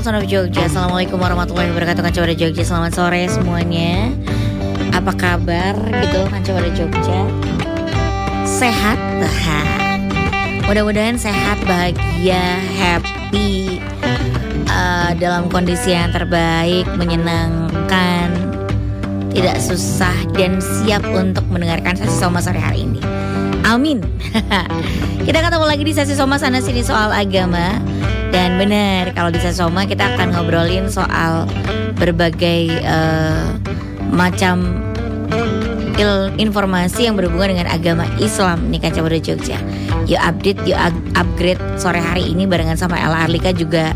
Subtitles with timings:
[0.00, 0.64] Son of Jogja.
[0.64, 2.00] Assalamualaikum warahmatullahi wabarakatuh.
[2.00, 4.08] Kancawada Jogja Selamat sore semuanya.
[4.96, 7.28] Apa kabar gitu Kancawada Jogja?
[8.48, 8.96] Sehat
[10.64, 13.84] Mudah-mudahan sehat, bahagia, happy
[14.72, 18.32] uh, Dalam kondisi yang terbaik Menyenangkan
[19.28, 22.91] Tidak susah Dan siap untuk mendengarkan sesi sore hari ini
[23.72, 24.04] Amin
[25.26, 27.80] Kita ketemu lagi di sesi Soma sana sini soal agama
[28.32, 31.44] dan benar kalau di Sesoma kita akan ngobrolin soal
[32.00, 33.52] berbagai uh,
[34.08, 34.80] macam
[36.00, 39.60] il informasi yang berhubungan dengan agama Islam nih Kaca Jogja.
[40.08, 40.80] Yuk update, yuk
[41.14, 43.92] upgrade sore hari ini barengan sama Ella Arlika juga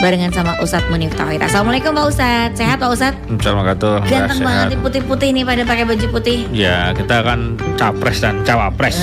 [0.00, 1.44] barengan sama Ustadz Munif Tauhid.
[1.44, 3.20] Assalamualaikum Pak Ustadz, sehat Pak Ustadz?
[3.28, 4.00] Assalamualaikum.
[4.08, 6.48] Ganteng banget putih-putih nih pada pakai baju putih.
[6.56, 8.96] Ya kita akan capres dan cawapres.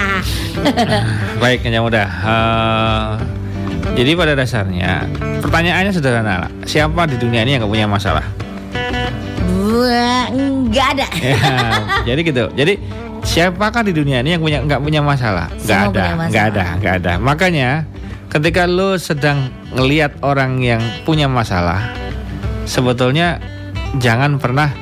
[1.42, 2.06] Baik, yang mudah.
[2.22, 3.08] Uh,
[3.98, 5.10] jadi pada dasarnya
[5.42, 6.46] pertanyaannya sederhana.
[6.62, 8.24] Siapa di dunia ini yang gak punya masalah?
[10.68, 11.06] Nggak ada.
[11.18, 11.36] Ya,
[12.14, 12.44] jadi gitu.
[12.54, 12.78] Jadi
[13.26, 15.50] siapakah di dunia ini yang punya nggak punya masalah?
[15.58, 17.12] Nggak ada, nggak ada, nggak ada.
[17.18, 17.70] Makanya
[18.28, 21.92] ketika lo sedang ngelihat orang yang punya masalah,
[22.68, 23.40] sebetulnya
[24.00, 24.72] jangan pernah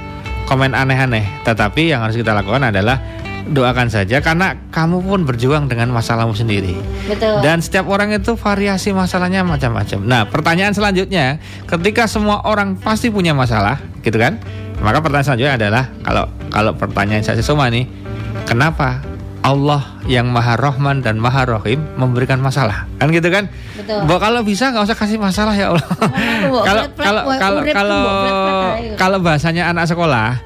[0.50, 1.26] komen aneh-aneh.
[1.46, 2.98] Tetapi yang harus kita lakukan adalah
[3.46, 6.74] doakan saja karena kamu pun berjuang dengan masalahmu sendiri.
[7.06, 7.46] Betul.
[7.46, 10.02] Dan setiap orang itu variasi masalahnya macam-macam.
[10.02, 11.38] Nah, pertanyaan selanjutnya,
[11.70, 14.42] ketika semua orang pasti punya masalah, gitu kan?
[14.82, 17.86] Maka pertanyaan selanjutnya adalah kalau kalau pertanyaan saya semua nih,
[18.50, 19.00] kenapa
[19.46, 23.46] Allah yang Maha Rahman dan Maha Rahim memberikan masalah, kan gitu kan?
[23.78, 24.02] Betul.
[24.10, 25.86] Bahwa kalau bisa nggak usah kasih masalah ya Allah.
[26.66, 28.02] Kalau kalau kalau kalau
[28.98, 30.42] kalau bahasanya anak sekolah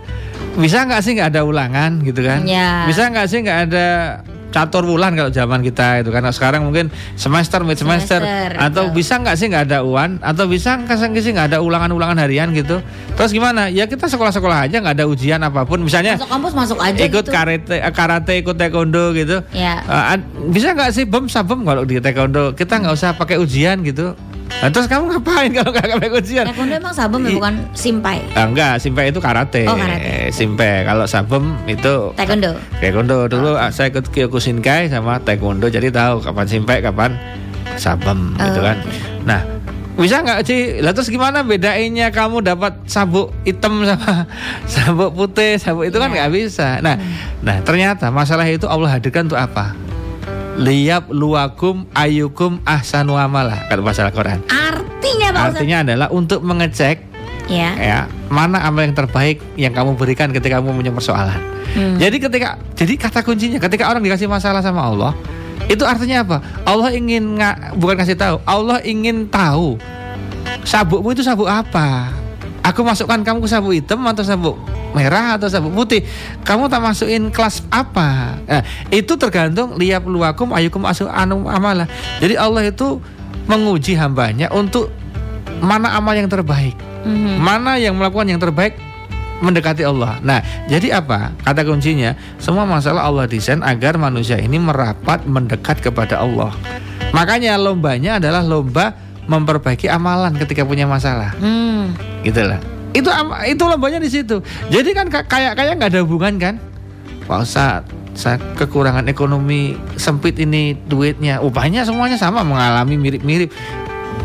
[0.61, 2.45] bisa nggak sih nggak ada ulangan gitu kan?
[2.45, 2.85] Ya.
[2.85, 3.89] Bisa nggak sih nggak ada
[4.51, 6.11] catur bulan kalau zaman kita itu.
[6.11, 10.19] Karena sekarang mungkin semester mid semester, semester atau bisa nggak sih nggak ada uan?
[10.21, 12.83] Atau bisa nggak sih nggak ada ulangan-ulangan harian gitu?
[13.17, 13.71] Terus gimana?
[13.71, 15.81] Ya kita sekolah-sekolah aja nggak ada ujian apa pun.
[15.83, 17.33] Misalnya masuk kampus masuk aja ikut gitu.
[17.33, 19.43] karate karate ikut taekwondo gitu.
[19.57, 19.81] Ya.
[19.87, 20.19] uh,
[20.51, 22.53] bisa nggak sih bem sabem kalau di taekwondo?
[22.53, 24.13] Kita nggak usah pakai ujian gitu
[24.61, 26.45] Nah, terus kamu ngapain kalau nggak pakai ujian?
[26.45, 28.19] Taekwondo emang sabem ya bukan simpai?
[28.37, 29.65] Ah, enggak, simpai itu karate.
[29.65, 30.29] Oh, karate.
[30.35, 30.85] Simpai.
[30.85, 32.59] Kalau sabem itu taekwondo.
[32.83, 33.71] Taekwondo dulu oh.
[33.73, 37.17] saya ikut Kyokushinkai sama taekwondo jadi tahu kapan simpai, kapan
[37.81, 38.77] sabem oh, gitu kan.
[38.85, 39.01] Okay.
[39.25, 39.41] Nah,
[39.97, 40.61] bisa nggak sih?
[40.85, 44.29] Lah terus gimana bedainnya kamu dapat sabuk hitam sama
[44.73, 46.05] sabuk putih, sabuk itu yeah.
[46.05, 46.17] kan iya.
[46.21, 46.69] nggak bisa.
[46.85, 47.45] Nah, hmm.
[47.45, 49.73] nah ternyata masalah itu Allah hadirkan untuk apa?
[50.61, 54.45] Liyab luakum ayukum ahsanu amala kalau bahasa Al-Quran.
[54.53, 57.01] Artinya Pak Artinya adalah untuk mengecek
[57.49, 57.73] ya.
[57.81, 57.99] ya
[58.29, 61.41] mana amal yang terbaik yang kamu berikan ketika kamu punya persoalan.
[61.73, 61.97] Hmm.
[61.97, 65.17] Jadi ketika jadi kata kuncinya ketika orang dikasih masalah sama Allah
[65.71, 66.37] itu artinya apa?
[66.69, 69.81] Allah ingin nggak bukan kasih tahu, Allah ingin tahu
[70.69, 72.13] sabukmu itu sabuk apa.
[72.61, 74.61] Aku masukkan kamu ke sabuk hitam atau sabuk
[74.93, 76.03] merah atau sabuk putih
[76.43, 81.87] kamu tak masukin kelas apa nah, itu tergantung liap luakum ayukum asu anu amalah
[82.19, 82.99] jadi Allah itu
[83.47, 84.91] menguji hambanya untuk
[85.63, 86.75] mana amal yang terbaik
[87.07, 87.37] mm-hmm.
[87.39, 88.75] mana yang melakukan yang terbaik
[89.41, 90.21] mendekati Allah.
[90.21, 91.33] Nah, jadi apa?
[91.41, 96.53] Kata kuncinya, semua masalah Allah desain agar manusia ini merapat mendekat kepada Allah.
[97.17, 98.93] Makanya lombanya adalah lomba
[99.25, 101.33] memperbaiki amalan ketika punya masalah.
[101.41, 101.97] Hmm.
[102.21, 103.09] Gitulah itu
[103.47, 104.43] itu lombanya di situ.
[104.71, 106.55] Jadi kan kayak kayak nggak ada hubungan kan?
[107.27, 111.39] Pak Ustadz saya kekurangan ekonomi sempit ini duitnya.
[111.39, 113.55] Upahnya semuanya sama mengalami mirip-mirip.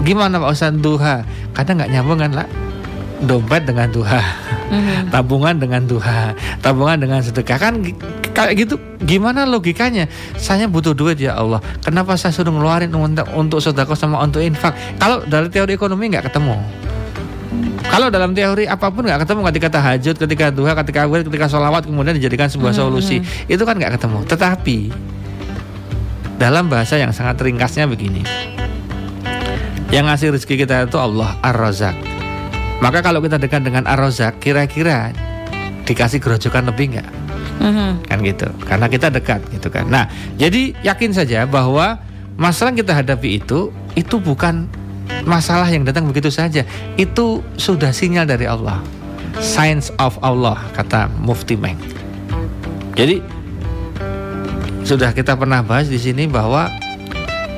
[0.02, 1.22] Gimana Pak Ustadz duha?
[1.54, 2.48] Kadang nggak nyambung kan lah
[3.16, 4.20] dompet dengan duha
[4.76, 5.08] mm-hmm.
[5.08, 7.58] tabungan dengan duha tabungan dengan sedekah.
[7.62, 7.86] Kan
[8.34, 10.10] kayak gitu gimana logikanya?
[10.36, 11.62] Saya butuh duit ya Allah.
[11.86, 14.74] Kenapa saya suruh ngeluarin untuk untuk sedekah sama untuk infak?
[14.98, 16.85] Kalau dari teori ekonomi nggak ketemu
[17.86, 21.88] kalau dalam teori apa pun nggak ketemu ketika tahajud, ketika duha, ketika awal, ketika sholawat
[21.88, 23.54] kemudian dijadikan sebuah hmm, solusi, hmm.
[23.54, 24.20] itu kan nggak ketemu.
[24.28, 24.80] Tetapi
[26.36, 28.26] dalam bahasa yang sangat ringkasnya begini,
[29.96, 31.96] yang ngasih rezeki kita itu Allah Ar-Razak.
[32.84, 35.16] Maka kalau kita dekat dengan Ar-Razak, kira-kira
[35.88, 37.10] dikasih gerojokan lebih nggak?
[37.64, 37.90] Mm-hmm.
[38.12, 38.48] Kan gitu.
[38.68, 39.88] Karena kita dekat gitu kan.
[39.88, 42.04] Nah, jadi yakin saja bahwa
[42.36, 44.68] masalah yang kita hadapi itu itu bukan
[45.26, 46.64] masalah yang datang begitu saja
[46.96, 48.82] itu sudah sinyal dari Allah.
[49.36, 51.76] Signs of Allah kata Mufti Meng.
[52.96, 53.20] Jadi
[54.88, 56.72] sudah kita pernah bahas di sini bahwa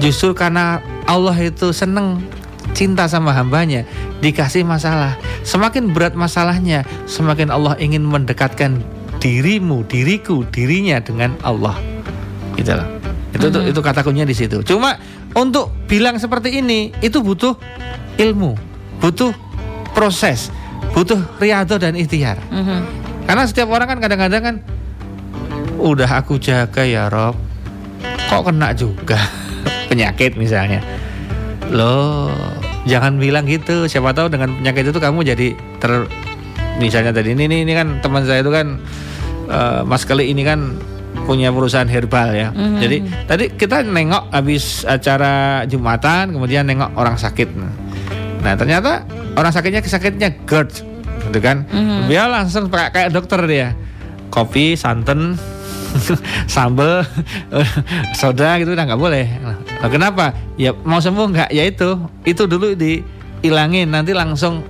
[0.02, 2.24] justru karena Allah itu seneng
[2.74, 3.86] cinta sama hambanya
[4.24, 5.20] dikasih masalah.
[5.46, 8.82] Semakin berat masalahnya semakin Allah ingin mendekatkan
[9.22, 11.78] dirimu diriku dirinya dengan Allah.
[12.58, 12.88] Gitu loh
[13.38, 13.70] Itu hmm.
[13.70, 14.66] itu kata kuncinya di situ.
[14.66, 14.98] Cuma
[15.38, 17.54] untuk bilang seperti ini itu butuh
[18.18, 18.58] ilmu,
[18.98, 19.30] butuh
[19.94, 20.50] proses,
[20.98, 22.42] butuh riado dan ikhtiar.
[22.50, 22.82] Hmm.
[23.30, 24.56] Karena setiap orang kan kadang-kadang kan
[25.78, 27.38] udah aku jaga ya Rob,
[28.02, 29.22] kok kena juga
[29.94, 30.82] penyakit misalnya.
[31.70, 32.34] Loh,
[32.90, 33.86] jangan bilang gitu.
[33.86, 35.48] Siapa tahu dengan penyakit itu kamu jadi
[35.78, 36.10] ter
[36.82, 38.82] misalnya tadi ini ini, ini kan teman saya itu kan
[39.52, 40.78] uh, Mas Kali ini kan
[41.28, 42.50] punya perusahaan herbal ya.
[42.56, 42.80] Mm-hmm.
[42.80, 42.98] Jadi
[43.28, 47.52] tadi kita nengok habis acara Jumatan, kemudian nengok orang sakit.
[48.40, 49.04] Nah ternyata
[49.36, 50.88] orang sakitnya sakitnya GERD,
[51.28, 51.68] gitu kan?
[51.68, 52.08] Mm-hmm.
[52.08, 53.76] Dia langsung pakai kayak dokter dia,
[54.32, 55.36] kopi, santan,
[56.54, 57.04] sambel,
[58.20, 59.28] soda gitu udah nggak boleh.
[59.44, 60.32] Nah, kenapa?
[60.56, 61.50] Ya mau sembuh nggak?
[61.52, 64.64] Ya itu, itu dulu dihilangin, nanti langsung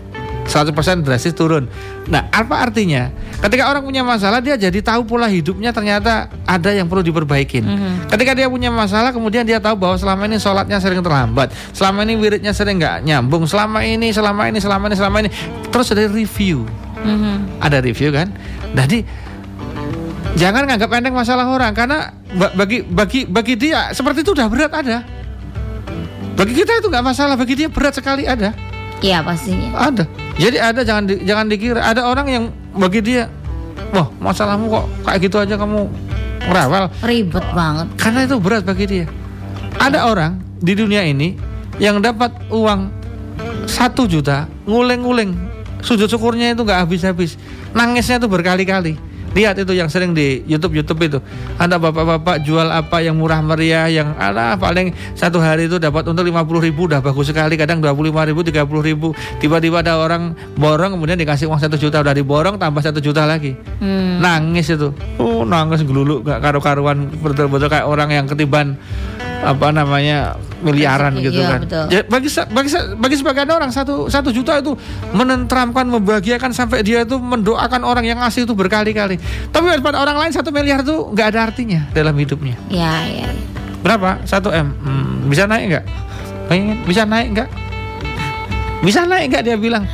[0.48, 1.68] 100% drastis turun.
[2.08, 3.12] Nah, apa artinya?
[3.44, 7.64] Ketika orang punya masalah, dia jadi tahu pola hidupnya ternyata ada yang perlu diperbaikin.
[7.68, 7.94] Mm -hmm.
[8.10, 12.16] Ketika dia punya masalah, kemudian dia tahu bahwa selama ini sholatnya sering terlambat, selama ini
[12.16, 15.30] wiridnya sering nggak nyambung, selama ini, selama ini, selama ini, selama ini,
[15.70, 16.64] terus ada review.
[17.04, 17.36] Mm -hmm.
[17.62, 18.32] Ada review kan?
[18.74, 19.04] Jadi
[20.40, 22.14] jangan nganggap pendek masalah orang karena
[22.56, 25.04] bagi bagi bagi dia seperti itu udah berat ada.
[26.38, 28.54] Bagi kita itu nggak masalah, bagi dia berat sekali ada.
[29.02, 29.74] Iya pastinya.
[29.78, 30.26] Ada.
[30.38, 32.44] Jadi ada jangan di, jangan dikira ada orang yang
[32.78, 33.25] bagi dia,
[33.89, 35.89] wah masalahmu kok kayak gitu aja kamu
[36.45, 36.94] merawal.
[37.01, 37.88] Ribet banget.
[37.98, 39.06] Karena itu berat bagi dia.
[39.81, 41.38] Ada orang di dunia ini
[41.81, 42.89] yang dapat uang
[43.69, 45.34] satu juta nguling-nguling
[45.81, 47.38] sujud syukurnya itu nggak habis-habis
[47.78, 48.98] nangisnya itu berkali-kali
[49.35, 51.19] Lihat itu yang sering di YouTube YouTube itu.
[51.59, 56.24] Ada bapak-bapak jual apa yang murah meriah yang ada paling satu hari itu dapat untuk
[56.24, 57.59] 50 ribu udah bagus sekali.
[57.59, 59.07] Kadang 25 ribu, 30 ribu.
[59.41, 63.57] Tiba-tiba ada orang borong kemudian dikasih uang satu juta udah diborong tambah satu juta lagi.
[63.81, 64.24] Hmm.
[64.24, 64.94] Nangis itu.
[65.18, 68.75] Oh nangis geluluk gak karu-karuan betul-betul kayak orang yang ketiban
[69.44, 71.60] apa namanya miliaran Rezeki, gitu iya, kan.
[71.63, 71.86] Betul.
[71.94, 74.74] Ya, bagi bagi bagi sebagian orang satu satu juta itu
[75.13, 79.22] menentramkan, membahagiakan sampai dia itu mendoakan orang yang ngasih itu berkali-kali.
[79.54, 82.57] Tapi pada orang lain satu miliar itu nggak ada artinya dalam hidupnya.
[82.74, 83.30] Ya ya.
[83.86, 84.25] Berapa?
[84.25, 84.74] Satu m.
[84.81, 85.86] Hmm, bisa naik nggak?
[86.50, 87.50] Pengen bisa naik nggak?
[88.81, 89.86] Bisa naik nggak dia bilang?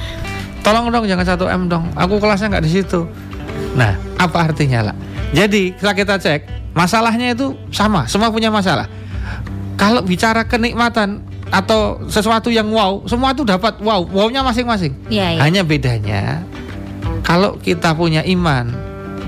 [0.63, 1.91] Tolong dong jangan satu m dong.
[1.99, 3.03] Aku kelasnya nggak di situ.
[3.75, 4.95] Nah, apa artinya lah?
[5.33, 6.41] Jadi setelah kita cek
[6.77, 8.85] masalahnya itu sama, semua punya masalah
[9.83, 11.19] kalau bicara kenikmatan
[11.51, 14.95] atau sesuatu yang wow, semua itu dapat wow, wownya masing-masing.
[15.11, 15.43] Ya, ya.
[15.43, 16.39] Hanya bedanya
[17.27, 18.71] kalau kita punya iman,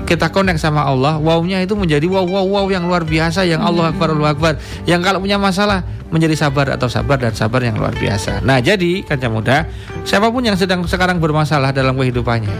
[0.08, 3.92] kita connect sama Allah, wownya itu menjadi wow wow wow yang luar biasa, yang Allah
[3.92, 3.92] hmm.
[3.94, 4.54] Akbar Allah Akbar.
[4.88, 8.40] Yang kalau punya masalah menjadi sabar atau sabar dan sabar yang luar biasa.
[8.40, 9.68] Nah jadi kaca muda,
[10.08, 12.54] siapa pun yang sedang sekarang bermasalah dalam kehidupannya,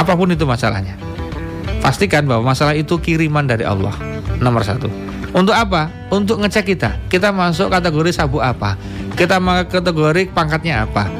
[0.00, 0.96] apa pun itu masalahnya,
[1.84, 3.92] pastikan bahwa masalah itu kiriman dari Allah.
[4.40, 5.13] Nomor satu.
[5.34, 5.90] Untuk apa?
[6.14, 6.94] Untuk ngecek kita.
[7.10, 8.78] Kita masuk kategori sabuk apa?
[9.18, 11.10] Kita masuk kategori pangkatnya apa?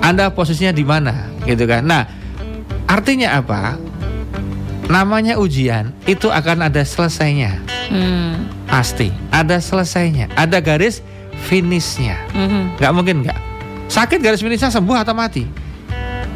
[0.00, 1.28] Anda posisinya di mana?
[1.44, 1.84] Gitu kan.
[1.84, 2.08] Nah,
[2.88, 3.76] artinya apa?
[4.88, 7.60] Namanya ujian itu akan ada selesainya.
[7.92, 8.48] Hmm.
[8.64, 10.32] Pasti ada selesainya.
[10.40, 11.04] Ada garis
[11.44, 12.16] finishnya.
[12.32, 12.72] Hmm.
[12.80, 13.36] Gak mungkin nggak.
[13.92, 15.44] Sakit garis finishnya sembuh atau mati?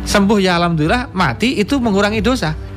[0.04, 2.67] Sembuh ya alhamdulillah, mati itu mengurangi dosa.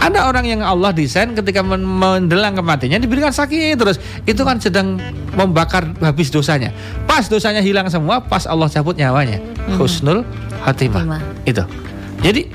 [0.00, 4.00] Ada orang yang Allah desain ketika mendelang kematiannya diberikan sakit terus.
[4.24, 4.96] Itu kan sedang
[5.36, 6.72] membakar habis dosanya.
[7.04, 9.36] Pas dosanya hilang semua, pas Allah cabut nyawanya.
[9.68, 9.76] Hmm.
[9.76, 10.24] Husnul
[10.64, 11.20] Hatimah.
[11.44, 11.62] Itu.
[12.24, 12.48] Jadi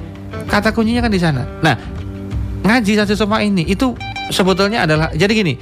[0.50, 1.46] kata kuncinya kan di sana.
[1.62, 1.78] Nah,
[2.66, 3.94] ngaji satu sama ini itu
[4.34, 5.54] sebetulnya adalah jadi gini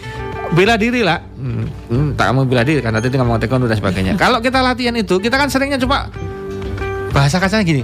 [0.56, 4.14] bela diri lah hmm, hmm, tak mau bela diri karena tadi ngomong taekwondo dan sebagainya
[4.24, 6.08] kalau kita latihan itu kita kan seringnya cuma
[7.12, 7.84] bahasa kasarnya gini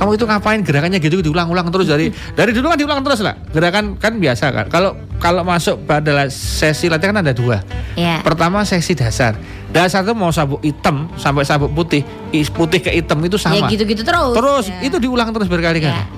[0.00, 0.64] kamu itu ngapain?
[0.64, 3.36] Gerakannya gitu diulang-ulang terus dari dari dulu kan diulang terus lah.
[3.52, 4.66] Gerakan kan biasa kan.
[4.72, 7.60] Kalau kalau masuk pada sesi latihan kan ada dua.
[8.00, 8.24] Yeah.
[8.24, 9.36] pertama sesi dasar.
[9.68, 12.00] Dasar itu mau sabuk hitam sampai sabuk putih
[12.32, 13.60] putih ke hitam itu sama.
[13.60, 14.32] Ya gitu-gitu terus.
[14.32, 14.88] Terus ya.
[14.88, 15.92] itu diulang terus berkali-kali.
[15.92, 16.08] Yeah.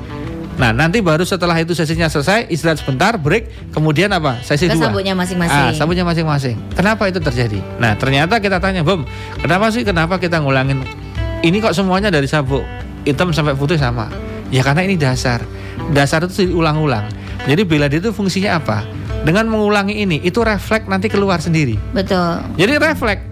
[0.63, 4.39] Nah nanti baru setelah itu sesinya selesai istirahat sebentar break kemudian apa?
[4.47, 4.95] Sesi Ke dua.
[4.95, 5.59] sabuknya masing-masing.
[5.59, 6.55] Ah, sabuknya masing-masing.
[6.79, 7.59] Kenapa itu terjadi?
[7.83, 9.03] Nah ternyata kita tanya bom
[9.43, 10.87] kenapa sih kenapa kita ngulangin
[11.43, 12.63] ini kok semuanya dari sabuk
[13.07, 14.09] hitam sampai putih sama.
[14.53, 15.41] Ya karena ini dasar.
[15.91, 17.09] Dasar itu diulang-ulang.
[17.49, 18.87] Jadi bela diri itu fungsinya apa?
[19.23, 21.79] Dengan mengulangi ini, itu refleks nanti keluar sendiri.
[21.95, 22.43] Betul.
[22.59, 23.23] Jadi refleks.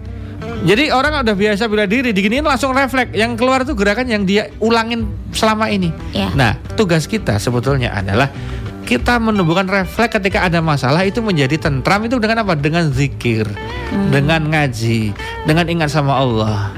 [0.61, 3.13] Jadi orang udah biasa bela diri, diginiin langsung refleks.
[3.13, 5.93] Yang keluar itu gerakan yang dia ulangin selama ini.
[6.15, 6.31] Ya.
[6.33, 8.31] Nah, tugas kita sebetulnya adalah
[8.87, 12.57] kita menumbuhkan refleks ketika ada masalah itu menjadi tentram itu dengan apa?
[12.57, 14.09] Dengan zikir, hmm.
[14.11, 16.73] dengan ngaji, dengan ingat sama Allah.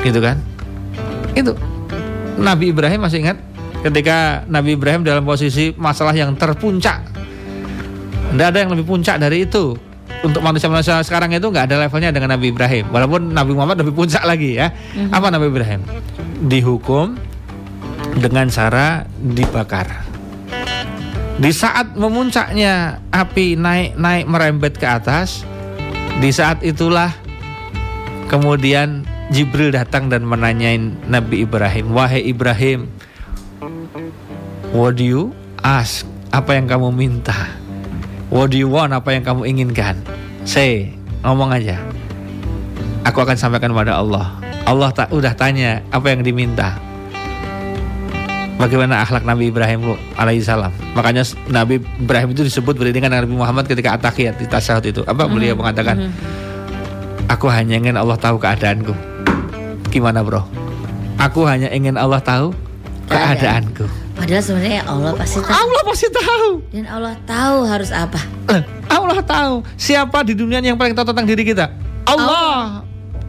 [0.00, 0.40] Gitu kan?
[1.32, 1.56] Itu
[2.38, 3.38] Nabi Ibrahim masih ingat
[3.82, 7.02] ketika Nabi Ibrahim dalam posisi masalah yang terpuncak.
[8.32, 9.76] Tidak ada yang lebih puncak dari itu.
[10.22, 12.86] untuk manusia-manusia sekarang itu nggak ada levelnya dengan Nabi Ibrahim.
[12.94, 14.70] Walaupun Nabi Muhammad lebih puncak lagi ya.
[14.70, 15.10] Mm-hmm.
[15.10, 15.80] Apa Nabi Ibrahim?
[16.46, 17.18] Dihukum
[18.22, 20.06] dengan cara dibakar.
[21.42, 25.42] Di saat memuncaknya api naik-naik merembet ke atas,
[26.22, 27.10] di saat itulah
[28.30, 32.90] kemudian Jibril datang dan menanyain Nabi Ibrahim, "Wahai Ibrahim,
[34.74, 35.22] what do you
[35.62, 36.02] ask?
[36.34, 37.62] Apa yang kamu minta?"
[38.32, 38.96] What do you want?
[38.96, 40.00] Apa yang kamu inginkan?
[40.48, 41.76] Say, ngomong aja.
[43.04, 44.32] Aku akan sampaikan kepada Allah.
[44.64, 46.80] Allah tak udah tanya apa yang diminta.
[48.56, 50.72] Bagaimana akhlak Nabi Ibrahim alaihissalam.
[50.96, 55.04] Makanya Nabi Ibrahim itu disebut beriringan dengan Nabi Muhammad ketika atahiyat di tasawuf itu.
[55.04, 56.08] Apa beliau mengatakan?
[56.08, 57.28] Mm-hmm.
[57.36, 58.96] Aku hanya ingin Allah tahu keadaanku.
[59.92, 60.40] Gimana bro?
[61.20, 62.56] Aku hanya ingin Allah tahu
[63.12, 63.84] keadaanku.
[64.16, 65.52] Padahal sebenarnya Allah pasti tahu.
[65.52, 66.48] Allah pasti tahu.
[66.72, 68.20] Dan Allah tahu harus apa.
[68.88, 71.68] Allah tahu siapa di dunia yang paling tahu tentang diri kita.
[72.08, 72.24] Allah.
[72.24, 72.62] Allah.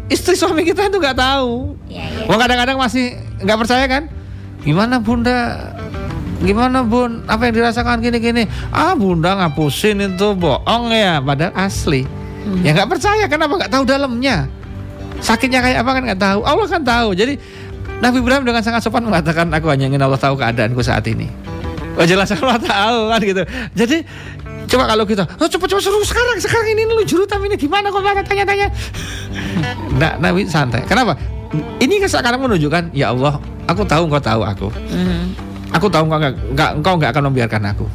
[0.07, 1.75] Istri suami kita itu nggak tahu.
[1.91, 2.27] Ya, ya.
[2.31, 4.03] Wah kadang-kadang masih nggak percaya kan?
[4.63, 5.71] Gimana bunda?
[6.43, 7.23] Gimana bun?
[7.27, 8.47] Apa yang dirasakan gini-gini?
[8.71, 11.23] Ah bunda ngapusin itu bohong ya.
[11.23, 12.03] Padahal asli.
[12.43, 12.59] Hmm.
[12.63, 13.25] Ya nggak percaya.
[13.31, 14.47] Kenapa nggak tahu dalamnya?
[15.19, 16.39] Sakitnya kayak apa kan nggak tahu.
[16.47, 17.09] Allah kan tahu.
[17.13, 17.33] Jadi
[18.03, 21.29] Nabi Ibrahim dengan sangat sopan mengatakan aku hanya ingin Allah tahu keadaanku saat ini.
[21.93, 23.41] Oh jelas Allah tahu kan gitu.
[23.77, 23.97] Jadi
[24.63, 28.01] coba kalau kita, oh coba coba suruh sekarang sekarang ini lu jurutam ini gimana kok
[28.01, 28.67] mana tanya-tanya.
[30.01, 30.81] Nah, Nabi santai.
[30.89, 31.13] Kenapa?
[31.77, 33.37] Ini kan sekarang menunjukkan ya Allah,
[33.69, 34.67] aku tahu engkau tahu aku.
[34.73, 35.21] Mm-hmm.
[35.77, 37.85] Aku tahu engkau nggak enggak engkau nggak akan membiarkan aku.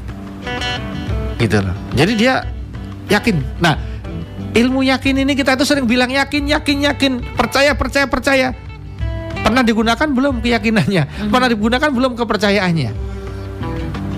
[1.42, 1.74] Gitu loh.
[1.98, 2.46] Jadi dia
[3.10, 3.42] yakin.
[3.58, 3.74] Nah,
[4.54, 8.48] ilmu yakin ini kita itu sering bilang yakin, yakin, yakin, percaya, percaya, percaya.
[9.38, 11.02] Pernah digunakan belum keyakinannya?
[11.06, 11.30] Hmm.
[11.30, 12.90] Pernah digunakan belum kepercayaannya?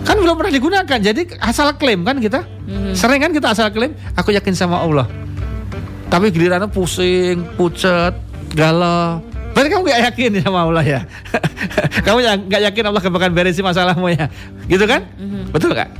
[0.03, 0.99] Kan belum pernah digunakan.
[0.99, 2.41] Jadi asal klaim kan kita.
[2.67, 2.97] Hmm.
[2.97, 5.07] Sering kan kita asal klaim, aku yakin sama Allah.
[6.11, 8.17] Tapi giliran pusing, pucet,
[8.57, 9.23] galau.
[9.55, 11.01] Berarti kamu gak yakin sama Allah ya?
[12.07, 12.19] kamu
[12.49, 14.27] gak yakin Allah bakal beresin masalahmu ya?
[14.67, 15.05] Gitu kan?
[15.19, 15.91] hmm Betul gak?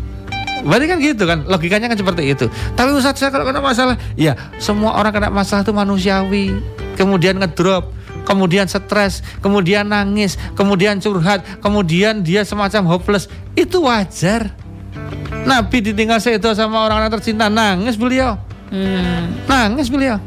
[0.61, 2.47] Berarti kan gitu kan, logikanya kan seperti itu.
[2.77, 6.57] Tapi Ustaz saya kalau kena masalah, ya semua orang kena masalah itu manusiawi.
[6.99, 7.97] Kemudian ngedrop,
[8.29, 13.27] kemudian stres, kemudian nangis, kemudian curhat, kemudian dia semacam hopeless.
[13.57, 14.53] Itu wajar.
[15.49, 18.37] Nabi ditinggal itu sama orang-orang tercinta, nangis beliau.
[18.69, 19.33] Hmm.
[19.49, 20.21] Nangis beliau.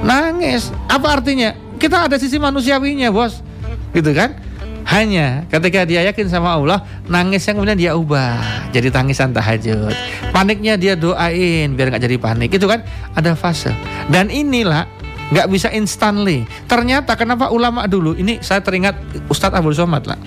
[0.00, 0.72] Nangis.
[0.88, 1.52] Apa artinya?
[1.76, 3.44] Kita ada sisi manusiawinya, Bos.
[3.92, 4.49] Gitu kan?
[4.90, 8.42] Hanya ketika dia yakin sama Allah, nangis yang kemudian dia ubah
[8.74, 9.94] jadi tangisan tahajud.
[10.34, 12.50] Paniknya dia doain biar nggak jadi panik.
[12.50, 12.82] Itu kan
[13.14, 13.70] ada fase.
[14.10, 14.90] Dan inilah
[15.30, 16.42] nggak bisa instantly.
[16.66, 18.98] Ternyata kenapa ulama dulu ini saya teringat
[19.30, 20.18] Ustadz Abdul Somad lah.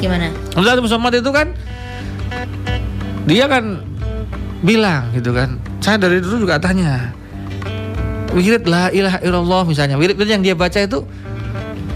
[0.00, 0.32] Gimana?
[0.56, 1.52] Ustadz Abdul Somad itu kan
[3.28, 3.84] dia kan
[4.64, 5.60] bilang gitu kan.
[5.84, 7.12] Saya dari dulu juga tanya.
[8.32, 10.00] Wirid la ilaha illallah misalnya.
[10.00, 11.04] Wirid yang dia baca itu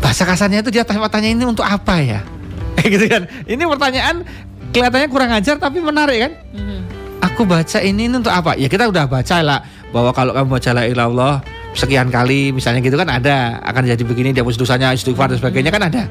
[0.00, 2.20] bahasa kasarnya itu dia tanya-tanya ini untuk apa ya?
[2.92, 3.28] gitu kan.
[3.44, 4.24] Ini pertanyaan
[4.72, 6.32] kelihatannya kurang ajar tapi menarik kan?
[6.56, 6.80] Mm -hmm.
[7.20, 8.56] Aku baca ini, ini untuk apa?
[8.56, 9.60] Ya kita udah baca lah
[9.92, 11.34] bahwa kalau kamu baca la ilallah
[11.74, 15.82] sekian kali misalnya gitu kan ada akan jadi begini dihapus dosanya istighfar dan sebagainya kan
[15.86, 16.02] ada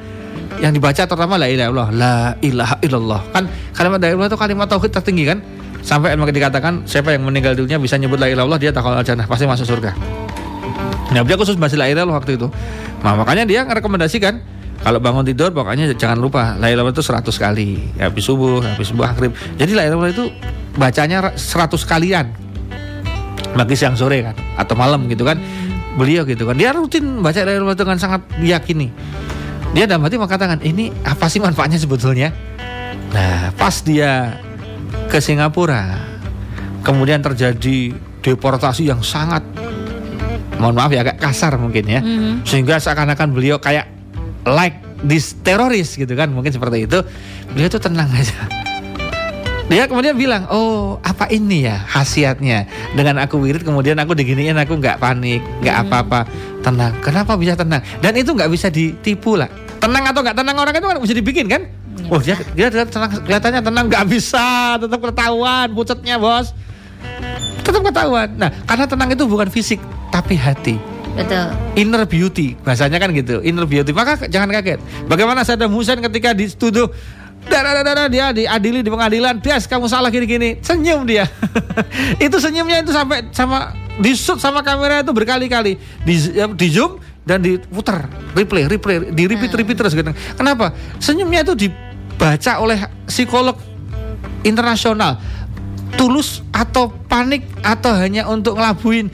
[0.59, 3.43] yang dibaca terutama la ilaha illallah la ilaha illallah kan
[3.75, 5.37] kalimat la ilaha itu kalimat tauhid tertinggi kan
[5.83, 9.27] sampai emang dikatakan siapa yang meninggal dunia bisa nyebut la ilaha illallah dia takal jannah
[9.27, 9.91] pasti masuk surga
[11.09, 12.47] nah dia khusus bahasa la ilaha waktu itu.
[13.01, 17.69] Nah makanya dia merekomendasikan kalau bangun tidur pokoknya jangan lupa la ilaha itu 100 kali.
[17.99, 20.29] Habis subuh habis subuh akhir jadi la ilaha itu
[20.77, 22.25] bacanya 100 kalian.
[23.49, 25.41] Bagi siang sore kan atau malam gitu kan.
[25.97, 26.55] Beliau gitu kan.
[26.55, 28.93] Dia rutin baca rumah dengan sangat diyakini.
[29.73, 32.29] Dia dalam hati mengatakan ini apa sih manfaatnya sebetulnya?
[33.09, 34.37] Nah pas dia
[35.09, 35.97] ke Singapura
[36.85, 39.41] kemudian terjadi deportasi yang sangat
[40.59, 42.43] mohon maaf ya agak kasar mungkin ya mm-hmm.
[42.43, 43.87] sehingga seakan-akan beliau kayak
[44.43, 46.99] like this teroris gitu kan mungkin seperti itu
[47.55, 48.35] beliau tuh tenang aja
[49.69, 52.65] dia kemudian bilang, oh apa ini ya khasiatnya
[52.97, 55.85] dengan aku wirid kemudian aku diginiin aku nggak panik, nggak hmm.
[55.85, 56.25] apa-apa,
[56.65, 56.97] tenang.
[57.05, 57.77] Kenapa bisa tenang?
[58.01, 59.45] Dan itu nggak bisa ditipu lah.
[59.77, 61.69] Tenang atau nggak tenang orang itu kan bisa dibikin kan?
[61.69, 66.49] Ya, oh dia dia tenang, kelihatannya tenang nggak bisa, tetap ketahuan pucetnya bos,
[67.61, 68.25] tetap ketahuan.
[68.41, 69.77] Nah karena tenang itu bukan fisik
[70.19, 70.75] tapi hati.
[71.15, 71.47] Betul.
[71.79, 73.95] Inner beauty bahasanya kan gitu, inner beauty.
[73.95, 74.83] Maka jangan kaget.
[75.07, 76.91] Bagaimana Saddam Hussein ketika dituduh
[77.47, 79.39] darah darah dia diadili di pengadilan.
[79.39, 81.25] Des kamu salah gini gini senyum dia.
[82.25, 85.79] Itu senyumnya itu sampai sama di shoot sama kamera itu berkali-kali.
[86.03, 88.11] Di, ya, di zoom dan diputar.
[88.35, 90.11] Replay replay di repeat repeat terus gitu.
[90.35, 90.75] Kenapa?
[90.99, 93.55] Senyumnya itu dibaca oleh psikolog
[94.43, 95.19] internasional
[95.97, 99.09] tulus atau panik atau hanya untuk ngelabuin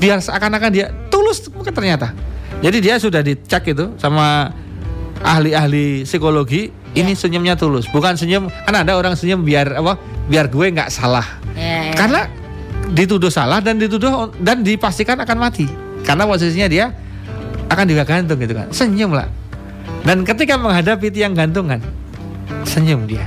[0.00, 2.10] biar seakan-akan dia tulus mungkin ternyata.
[2.64, 4.50] Jadi dia sudah dicek itu sama
[5.20, 7.04] ahli-ahli psikologi yeah.
[7.04, 10.00] ini senyumnya tulus, bukan senyum kan ada orang senyum biar apa?
[10.26, 11.24] Biar gue nggak salah.
[11.52, 11.96] Yeah, yeah.
[11.96, 12.20] Karena
[12.92, 15.66] dituduh salah dan dituduh dan dipastikan akan mati.
[16.06, 16.94] Karena posisinya dia
[17.66, 18.70] akan juga gantung gitu kan.
[18.70, 19.28] Senyum lah.
[20.06, 21.82] Dan ketika menghadapi tiang gantungan,
[22.62, 23.26] senyum dia.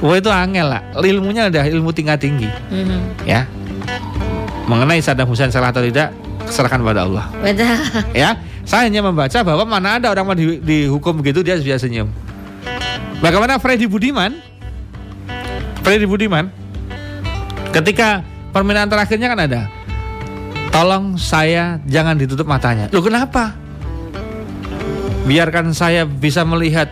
[0.00, 0.82] Wah itu angel lah.
[0.96, 2.48] Ilmunya udah ilmu tingkat tinggi.
[2.72, 3.00] Mm-hmm.
[3.28, 3.44] Ya.
[4.64, 6.14] Mengenai Saddam Hussein salah atau tidak,
[6.48, 7.28] serahkan pada Allah.
[7.44, 7.76] Betul.
[8.16, 8.40] Ya.
[8.64, 12.06] Saya hanya membaca bahwa mana ada orang di, dihukum begitu dia bisa senyum.
[13.18, 14.40] Bagaimana Freddy Budiman?
[15.82, 16.48] Freddy Budiman
[17.74, 18.22] ketika
[18.54, 19.62] permintaan terakhirnya kan ada.
[20.70, 22.86] Tolong saya jangan ditutup matanya.
[22.94, 23.58] Loh kenapa?
[25.26, 26.86] Biarkan saya bisa melihat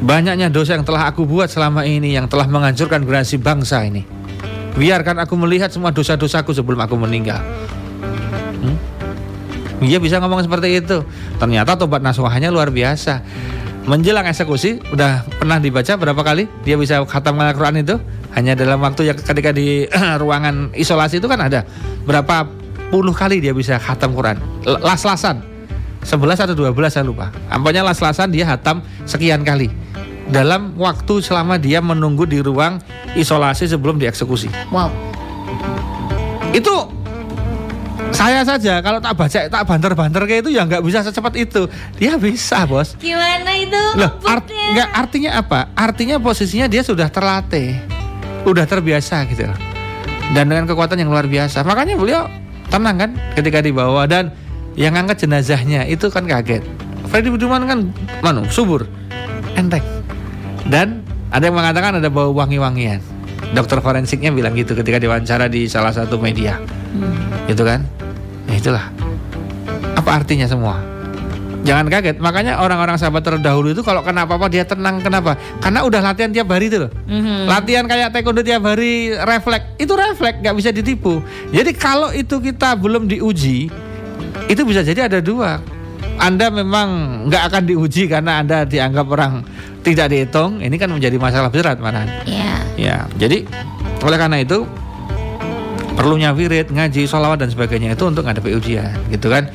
[0.00, 4.08] Banyaknya dosa yang telah aku buat selama ini yang telah menghancurkan generasi bangsa ini.
[4.72, 7.36] Biarkan aku melihat semua dosa-dosaku sebelum aku meninggal.
[8.64, 8.80] Hmm?
[9.84, 11.04] Dia bisa ngomong seperti itu.
[11.36, 13.20] Ternyata tobat nasuhnya luar biasa.
[13.84, 16.48] Menjelang eksekusi, udah pernah dibaca berapa kali?
[16.64, 18.00] Dia bisa khatam Al-Quran itu?
[18.32, 19.84] Hanya dalam waktu yang ketika di
[20.22, 21.68] ruangan isolasi itu kan ada
[22.08, 22.48] berapa
[22.88, 24.40] puluh kali dia bisa khatam Quran.
[24.64, 25.44] Las-lasan.
[26.00, 26.16] 11
[26.48, 27.28] atau 12 saya lupa.
[27.52, 29.68] Ampanya las-lasan dia hatam sekian kali
[30.30, 32.78] dalam waktu selama dia menunggu di ruang
[33.18, 34.48] isolasi sebelum dieksekusi.
[34.70, 34.88] Wow.
[36.54, 36.90] Itu
[38.10, 41.66] saya saja kalau tak baca tak banter-banter kayak itu ya nggak bisa secepat itu.
[41.98, 42.94] Dia bisa, Bos.
[42.98, 43.82] Gimana itu?
[43.98, 45.70] Loh, art, nggak artinya apa?
[45.74, 47.74] Artinya posisinya dia sudah terlatih.
[48.46, 49.46] Udah terbiasa gitu.
[50.30, 51.66] Dan dengan kekuatan yang luar biasa.
[51.66, 52.24] Makanya beliau
[52.70, 54.30] tenang kan ketika dibawa dan
[54.78, 56.62] yang angkat jenazahnya itu kan kaget.
[57.10, 57.78] Freddy Budiman kan
[58.22, 58.86] manu subur
[59.58, 59.82] enteng
[60.66, 63.00] dan ada yang mengatakan ada bau wangi-wangian.
[63.56, 66.60] Dokter forensiknya bilang gitu ketika diwawancara di salah satu media.
[66.92, 67.48] Hmm.
[67.48, 67.86] Gitu kan?
[68.50, 68.84] Ya itulah.
[69.96, 70.90] Apa artinya semua?
[71.60, 72.16] Jangan kaget.
[72.18, 75.04] Makanya orang-orang sahabat terdahulu itu kalau kenapa apa dia tenang.
[75.04, 75.36] Kenapa?
[75.60, 76.90] Karena udah latihan tiap hari itu loh.
[77.04, 77.40] Mm-hmm.
[77.46, 79.76] Latihan kayak taekwondo tiap hari refleks.
[79.76, 81.20] Itu refleks, nggak bisa ditipu.
[81.52, 83.68] Jadi kalau itu kita belum diuji,
[84.48, 85.60] itu bisa jadi ada dua.
[86.20, 86.88] Anda memang
[87.32, 89.44] nggak akan diuji karena Anda dianggap orang
[89.80, 92.04] tidak dihitung, ini kan menjadi masalah berat mana?
[92.28, 92.52] Iya.
[92.76, 93.48] Ya, jadi
[94.04, 94.68] oleh karena itu
[95.96, 99.48] perlunya wirid, ngaji, sholawat dan sebagainya itu untuk menghadapi ujian, gitu kan?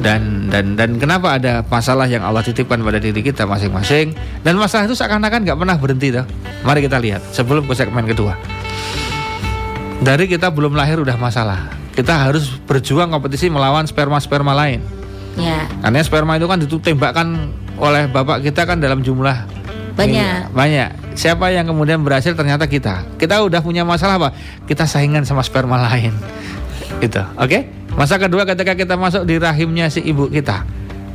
[0.00, 4.88] Dan dan dan kenapa ada masalah yang Allah titipkan pada diri kita masing-masing dan masalah
[4.88, 6.24] itu seakan-akan nggak pernah berhenti tuh.
[6.64, 8.32] Mari kita lihat sebelum ke segmen kedua.
[10.00, 11.68] Dari kita belum lahir udah masalah.
[11.92, 14.99] Kita harus berjuang kompetisi melawan sperma-sperma lain.
[15.40, 15.66] Ya.
[15.80, 17.28] Karena sperma itu kan ditembakkan
[17.80, 19.60] oleh bapak kita kan dalam jumlah
[19.96, 20.52] banyak.
[20.52, 20.90] banyak.
[21.18, 23.04] Siapa yang kemudian berhasil ternyata kita.
[23.20, 24.28] Kita udah punya masalah apa?
[24.64, 26.14] Kita saingan sama sperma lain.
[27.02, 27.20] Gitu.
[27.36, 27.48] Oke?
[27.48, 27.62] Okay?
[27.98, 30.64] Masa kedua ketika kita masuk di rahimnya si ibu kita.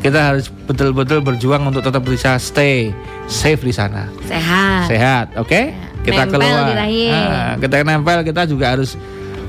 [0.04, 2.94] Kita harus betul-betul berjuang untuk tetap bisa stay
[3.26, 4.06] safe di sana.
[4.30, 4.86] Sehat.
[4.86, 5.50] Sehat, oke?
[5.50, 5.74] Okay?
[5.74, 5.86] Ya.
[6.06, 6.66] Kita nempel keluar.
[6.70, 7.10] Di rahim.
[7.10, 8.94] Nah, kita nempel kita juga harus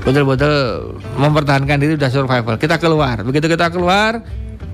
[0.01, 0.53] betul-betul
[1.19, 2.55] mempertahankan diri udah survival.
[2.57, 3.21] Kita keluar.
[3.21, 4.25] Begitu kita keluar,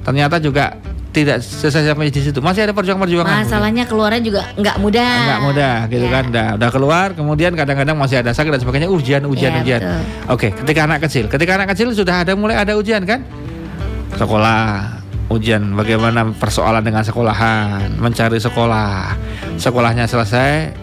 [0.04, 0.78] ternyata juga
[1.13, 2.42] tidak selesai sampai di situ.
[2.42, 3.46] Masih ada perjuangan-perjuangan.
[3.46, 5.13] Masalahnya keluarnya juga nggak mudah.
[5.30, 6.12] Nggak mudah, gitu ya.
[6.12, 6.24] kan.
[6.34, 8.89] Udah, udah keluar, kemudian kadang-kadang masih ada sakit dan sebagainya.
[8.89, 9.82] Ujian, ujian, ya, ujian.
[9.86, 10.02] Betul.
[10.34, 13.22] Oke, ketika anak kecil, ketika anak kecil sudah ada mulai ada ujian kan?
[14.18, 14.89] Sekolah,
[15.30, 19.13] ujian bagaimana persoalan dengan sekolahan, mencari sekolah.
[19.62, 20.74] Sekolahnya selesai,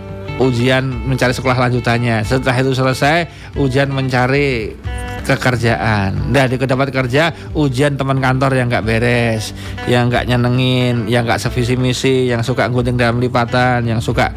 [0.40, 2.24] ujian mencari sekolah lanjutannya.
[2.24, 3.28] Setelah itu selesai,
[3.60, 4.72] ujian mencari
[5.20, 6.32] kekerjaan.
[6.32, 9.52] Nah, di dapat kerja, ujian teman kantor yang nggak beres,
[9.84, 14.32] yang nggak nyenengin, yang nggak sevisi misi, yang suka gunting dalam lipatan, yang suka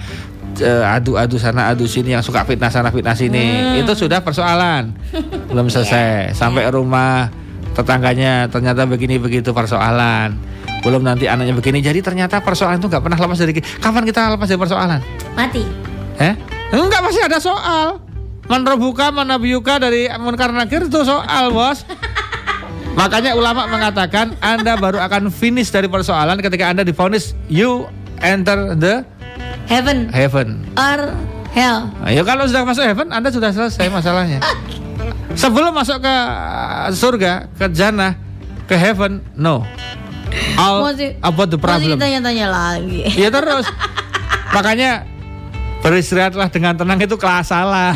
[0.60, 3.80] uh, adu-adu sana adu sini, yang suka fitnah sana fitnah sini.
[3.80, 3.82] Hmm.
[3.82, 4.92] Itu sudah persoalan.
[5.50, 5.96] Belum selesai.
[6.13, 6.36] Yeah.
[6.36, 7.32] Sampai rumah
[7.74, 10.36] tetangganya ternyata begini begitu persoalan.
[10.84, 11.80] Belum nanti anaknya begini.
[11.80, 15.00] Jadi ternyata persoalan itu nggak pernah lepas dari kapan kita lepas dari persoalan?
[15.34, 15.92] Mati.
[16.19, 16.34] Eh?
[16.73, 18.02] Enggak masih ada soal.
[18.52, 21.88] Man robuka mana biuka dari munkar nakir itu soal bos.
[22.99, 27.89] Makanya ulama mengatakan Anda baru akan finish dari persoalan ketika Anda difonis you
[28.21, 29.02] enter the
[29.65, 30.12] heaven.
[30.13, 30.62] Heaven.
[30.78, 31.13] Or
[31.56, 31.89] hell.
[32.04, 34.43] Nah, ya kalau sudah masuk heaven Anda sudah selesai masalahnya.
[35.41, 36.15] Sebelum masuk ke
[36.93, 38.13] surga, ke jannah,
[38.69, 39.65] ke heaven, no.
[40.58, 41.97] All masih, about the problem.
[41.97, 43.02] Masih tanya-tanya lagi.
[43.17, 43.65] Ya terus.
[44.56, 45.10] Makanya
[45.84, 47.93] beristirahatlah dengan tenang itu kelas salah.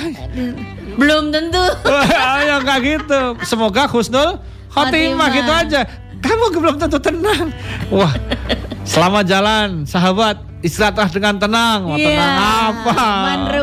[1.00, 1.64] Belum tentu.
[2.48, 3.22] ya enggak gitu.
[3.48, 5.82] Semoga Husnul khotimah gitu aja.
[6.20, 7.56] Kamu belum tentu tenang.
[7.88, 8.12] Wah,
[8.84, 11.80] selamat jalan sahabat istirahatlah dengan tenang.
[11.88, 12.12] Mau yeah.
[12.12, 12.96] tenang apa?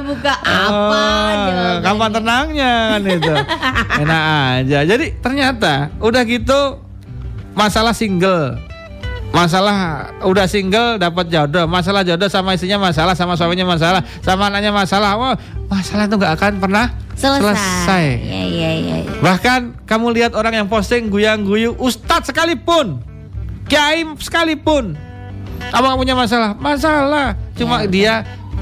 [0.01, 1.05] Buka apa?
[1.35, 3.35] Uh, kapan tenangnya kan itu?
[4.03, 4.79] Enak aja.
[4.89, 6.81] Jadi ternyata udah gitu
[7.53, 8.59] masalah single
[9.35, 11.66] masalah udah single dapat jodoh.
[11.66, 15.18] Masalah jodoh sama istrinya masalah sama suaminya masalah sama anaknya masalah.
[15.18, 15.35] Wah
[15.66, 16.87] masalah itu nggak akan pernah
[17.18, 18.05] selesai, selesai.
[18.23, 19.12] Ya, ya, ya, ya.
[19.18, 23.03] bahkan kamu lihat orang yang posting guyang guyu ustadz sekalipun
[23.66, 24.94] kiai sekalipun.
[25.75, 26.51] Apa nggak punya masalah?
[26.55, 27.35] Masalah.
[27.59, 28.14] Cuma ya, dia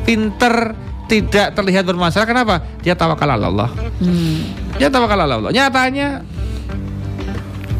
[0.06, 0.72] pinter
[1.10, 2.24] tidak terlihat bermasalah.
[2.24, 2.62] Kenapa?
[2.80, 3.68] Dia tawakal Allah.
[4.00, 4.48] Hmm.
[4.80, 5.52] dia tawakal Allah.
[5.52, 6.24] Nyatanya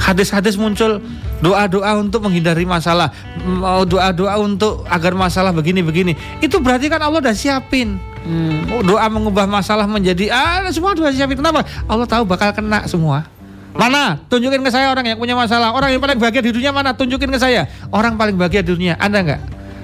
[0.02, 0.98] hadis-hadis muncul
[1.42, 3.11] doa-doa untuk menghindari masalah,
[3.42, 6.14] mau doa-doa untuk agar masalah begini-begini.
[6.38, 7.98] Itu berarti kan Allah udah siapin.
[8.22, 8.87] Hmm.
[8.87, 11.35] Doa mengubah masalah menjadi ah semua doa siapin.
[11.35, 11.66] Kenapa?
[11.90, 13.26] Allah tahu bakal kena semua.
[13.74, 14.20] Mana?
[14.28, 15.74] Tunjukin ke saya orang yang punya masalah.
[15.74, 16.94] Orang yang paling bahagia di dunia mana?
[16.94, 17.66] Tunjukin ke saya.
[17.90, 18.94] Orang paling bahagia di dunia.
[19.00, 19.40] Anda enggak?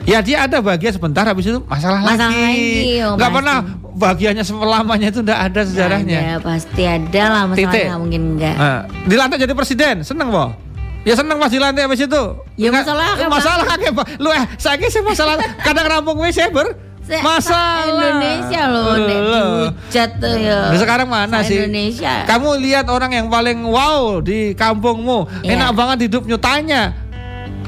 [0.09, 2.41] Ya dia ada bahagia sebentar habis itu masalah, masalah lagi.
[2.41, 3.57] lagi oh, Gak pernah
[3.93, 6.21] bahagianya selamanya itu enggak ada sejarahnya.
[6.21, 8.57] Ada, pasti ada lah masalahnya mungkin enggak.
[8.57, 10.68] Nah, dilantik jadi presiden, seneng boh.
[11.09, 12.23] Ya seneng mas di lantai habis itu.
[12.61, 13.33] Ya masalah kan.
[13.33, 16.77] Masalah kan ya, Lu eh saya sih masalah kadang rampung wis ya, ber
[17.09, 20.69] masalah Indonesia loh dihujat tuh ya.
[20.69, 21.65] Nah, sekarang mana sih?
[21.65, 22.29] Indonesia.
[22.29, 25.57] Kamu lihat orang yang paling wow di kampungmu, yeah.
[25.57, 26.93] enak banget hidup nyutanya.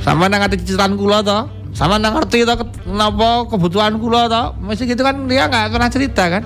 [0.04, 1.48] Sama nang ngerti cicitan kula toh.
[1.72, 4.52] Sama nang ngerti toh kenapa kebutuhan kula toh.
[4.60, 6.44] Masih gitu kan dia nggak pernah cerita kan.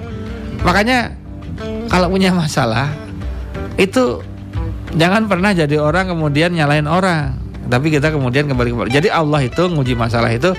[0.63, 1.19] Makanya
[1.91, 2.95] kalau punya masalah
[3.75, 4.23] itu
[4.95, 7.35] jangan pernah jadi orang kemudian nyalain orang
[7.67, 10.53] tapi kita kemudian kembali kembali jadi Allah itu nguji masalah itu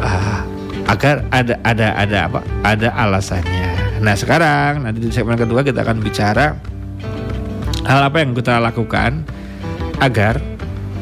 [0.00, 0.40] uh,
[0.86, 5.98] agar ada ada ada apa ada alasannya nah sekarang nanti di segmen kedua kita akan
[5.98, 6.54] bicara
[7.86, 9.24] hal apa yang kita lakukan
[9.98, 10.38] agar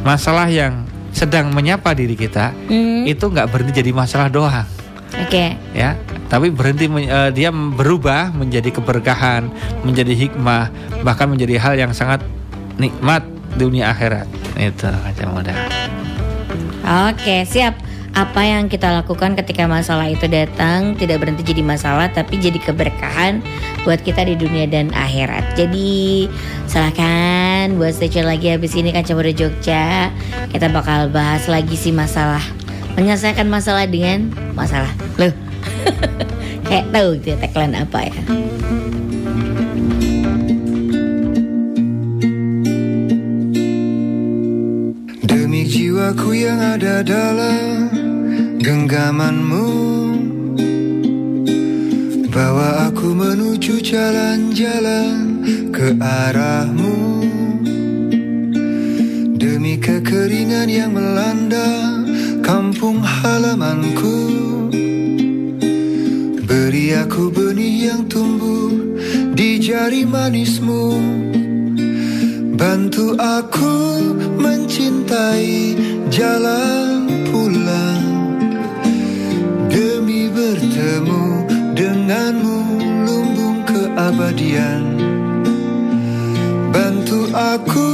[0.06, 3.06] masalah yang sedang menyapa diri kita mm.
[3.10, 4.66] itu nggak berhenti jadi masalah doang
[5.14, 5.30] Oke.
[5.30, 5.48] Okay.
[5.70, 5.94] Ya,
[6.26, 9.46] tapi berhenti uh, dia berubah menjadi keberkahan,
[9.86, 10.74] menjadi hikmah,
[11.06, 12.18] bahkan menjadi hal yang sangat
[12.80, 13.22] nikmat
[13.54, 14.26] dunia akhirat
[14.58, 15.54] itu kaca muda
[17.10, 17.74] oke siap
[18.14, 23.42] apa yang kita lakukan ketika masalah itu datang tidak berhenti jadi masalah tapi jadi keberkahan
[23.82, 25.58] buat kita di dunia dan akhirat.
[25.58, 26.30] Jadi
[26.70, 30.14] silahkan buat stay lagi habis ini kaca muda Jogja
[30.54, 32.42] kita bakal bahas lagi sih masalah
[32.94, 34.94] menyelesaikan masalah dengan masalah.
[35.18, 35.34] Loh.
[36.70, 38.22] Kayak tahu gitu tagline apa ya.
[46.04, 47.88] Jiwaku yang ada dalam
[48.60, 49.68] genggamanmu.
[52.28, 55.40] Bawa aku menuju jalan-jalan
[55.72, 57.24] ke arahmu.
[59.40, 62.04] Demi kekeringan yang melanda
[62.44, 64.20] kampung halamanku.
[66.44, 68.76] Beri aku benih yang tumbuh
[69.32, 71.00] di jari manismu.
[72.60, 73.76] Bantu aku
[74.36, 78.06] mencintai jalan pulang.
[79.66, 81.42] Demi bertemu
[81.74, 82.58] denganmu
[83.02, 84.82] lumbung keabadian.
[86.70, 87.90] Bantu aku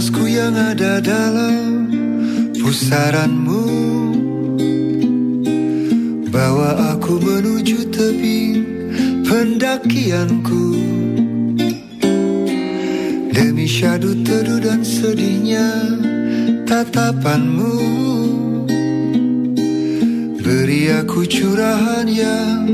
[0.00, 1.92] nafasku yang ada dalam
[2.56, 3.64] pusaranmu.
[6.32, 8.64] Bawa aku menuju tebing
[9.28, 10.64] pendakianku.
[13.28, 15.68] Demi syadu teduh dan sedihnya
[16.64, 17.76] tatapanmu.
[20.40, 22.72] Beri aku curahan yang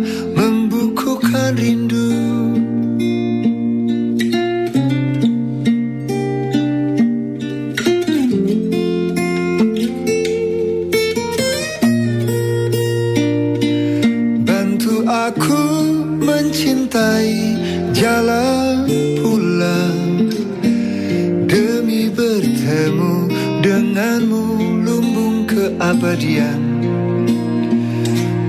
[17.92, 18.88] jalan
[19.20, 20.32] pulang.
[21.44, 23.28] Demi bertemu
[23.60, 24.44] denganmu
[24.80, 26.60] lumbung keabadian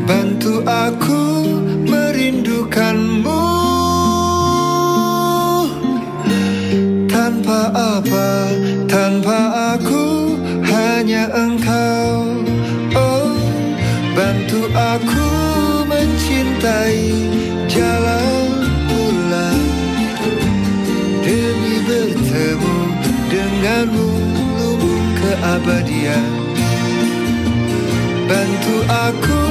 [0.08, 1.24] Bantu aku
[1.84, 3.44] merindukanmu.
[7.12, 8.30] Tanpa apa,
[8.88, 9.40] tanpa
[9.76, 10.40] aku
[10.72, 12.40] hanya engkau.
[12.96, 13.36] Oh,
[14.16, 15.28] bantu aku
[15.92, 17.04] mencintai
[17.68, 18.07] jalan
[23.78, 24.82] terulung
[25.22, 26.34] keabadian.
[28.26, 29.47] Bantu aku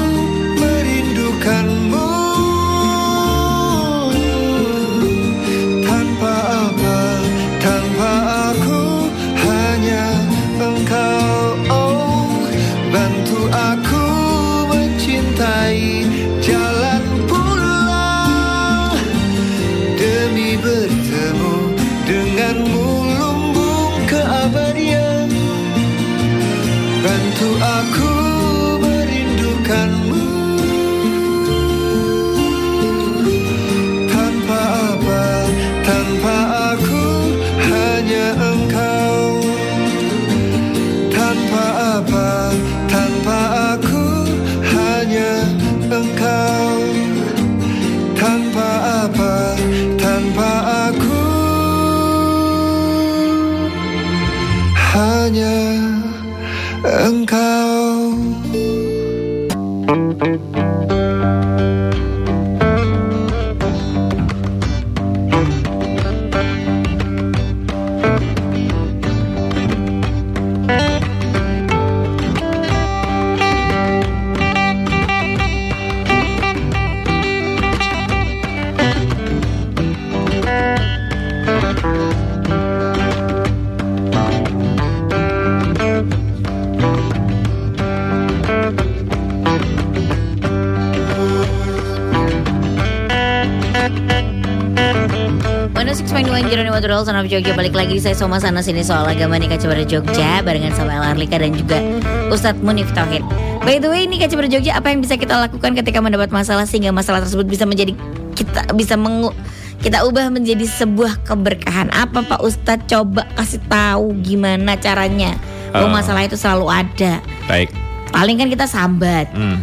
[96.86, 100.38] Tudol Son of Jogja balik lagi saya Soma sana sini soal agama nih Kacamata Jogja
[100.46, 101.82] barengan sama El Arlika dan juga
[102.30, 103.26] Ustadz Munif Tauhid.
[103.66, 106.94] By the way ini Kacamata Jogja apa yang bisa kita lakukan ketika mendapat masalah sehingga
[106.94, 107.90] masalah tersebut bisa menjadi
[108.38, 109.34] kita bisa mengu
[109.82, 111.90] kita ubah menjadi sebuah keberkahan.
[111.90, 115.34] Apa Pak Ustadz coba kasih tahu gimana caranya?
[115.74, 115.94] Bahwa Uh.
[115.98, 117.18] masalah itu selalu ada.
[117.50, 117.74] Baik.
[118.14, 119.26] Paling kan kita sambat.
[119.34, 119.58] Hmm.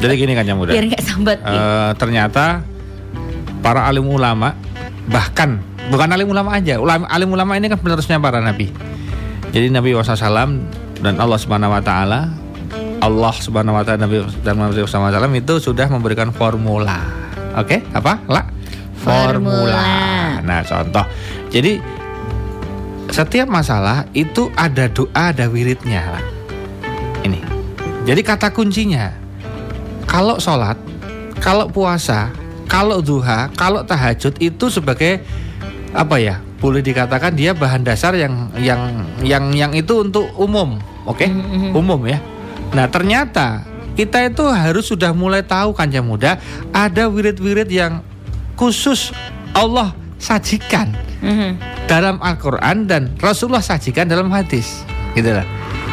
[0.00, 0.72] Jadi gini kan muda.
[0.72, 1.44] Biar nggak sambat.
[1.44, 2.64] Eh, ternyata
[3.60, 4.56] para alim ulama
[5.12, 5.60] bahkan
[5.92, 8.72] bukan alim ulama aja, ulama alim ulama ini kan penerusnya para nabi.
[9.52, 10.64] Jadi Nabi SAW
[11.04, 12.32] dan Allah Subhanahu Wa Taala,
[13.04, 17.04] Allah Subhanahu Wa Taala Nabi dan Nabi SAW itu sudah memberikan formula.
[17.60, 18.16] Oke, apa?
[18.32, 18.48] La?
[19.04, 20.40] Formula.
[20.40, 21.04] Nah, contoh.
[21.52, 21.76] Jadi
[23.12, 26.16] setiap masalah itu ada doa, ada wiridnya.
[26.16, 26.24] lah.
[27.20, 27.44] Ini.
[28.08, 29.12] Jadi kata kuncinya
[30.08, 30.80] kalau sholat,
[31.44, 32.32] kalau puasa,
[32.72, 35.20] kalau duha, kalau tahajud itu sebagai
[35.92, 36.40] apa ya?
[36.58, 38.80] Boleh dikatakan dia bahan dasar yang yang
[39.20, 41.26] yang yang itu untuk umum, oke?
[41.72, 42.18] Umum ya.
[42.72, 46.40] Nah ternyata kita itu harus sudah mulai tahu kan ya muda
[46.72, 48.00] ada wirid-wirid yang
[48.56, 49.12] khusus
[49.52, 51.60] Allah sajikan Mhm.
[51.86, 55.44] dalam Al-Quran dan Rasulullah sajikan dalam hadis gitu lah.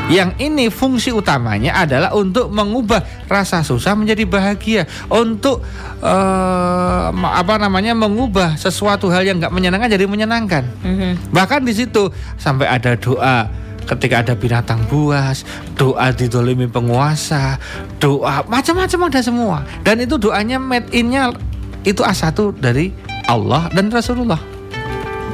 [0.10, 5.62] Yang ini fungsi utamanya adalah untuk mengubah rasa susah menjadi bahagia, untuk
[7.14, 10.64] ma- apa namanya mengubah sesuatu hal yang nggak menyenangkan jadi menyenangkan.
[10.82, 11.30] Mhm.
[11.30, 12.10] Bahkan di situ
[12.42, 13.46] sampai ada doa
[13.86, 17.58] ketika ada binatang buas, doa didolimi penguasa,
[17.98, 19.58] doa macam-macam ada semua.
[19.82, 21.34] Dan itu doanya made innya
[21.86, 22.92] itu A1 dari
[23.30, 24.42] Allah dan Rasulullah.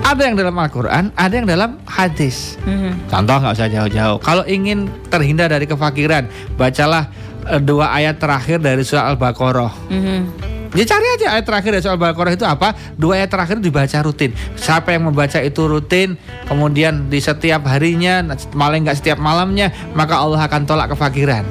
[0.05, 2.61] Ada yang dalam Al-Quran, ada yang dalam hadis.
[2.61, 3.09] Mhm.
[3.09, 4.21] Contoh nggak usah jauh-jauh.
[4.21, 6.29] Kalau ingin terhindar dari kefakiran,
[6.61, 7.09] bacalah
[7.49, 9.73] eh, dua ayat terakhir dari surah Al-Baqarah.
[9.89, 10.53] Mhm.
[10.77, 12.77] Ya cari aja ayat terakhir dari surah Al-Baqarah itu apa?
[12.93, 14.37] Dua ayat terakhir dibaca rutin.
[14.53, 18.21] Siapa yang membaca itu rutin, kemudian di setiap harinya,
[18.53, 21.49] malah nggak setiap malamnya, maka Allah akan tolak kefakiran.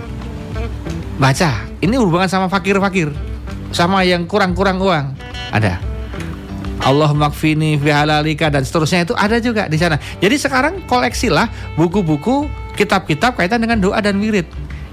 [1.18, 1.50] Baca.
[1.82, 3.10] Ini hubungan sama fakir-fakir,
[3.74, 5.14] sama yang kurang-kurang uang.
[5.50, 5.93] Ada.
[6.84, 9.96] Allah makfini fi halalika dan seterusnya itu ada juga di sana.
[10.20, 12.44] Jadi sekarang koleksilah buku-buku,
[12.76, 14.44] kitab-kitab kaitan dengan doa dan wirid.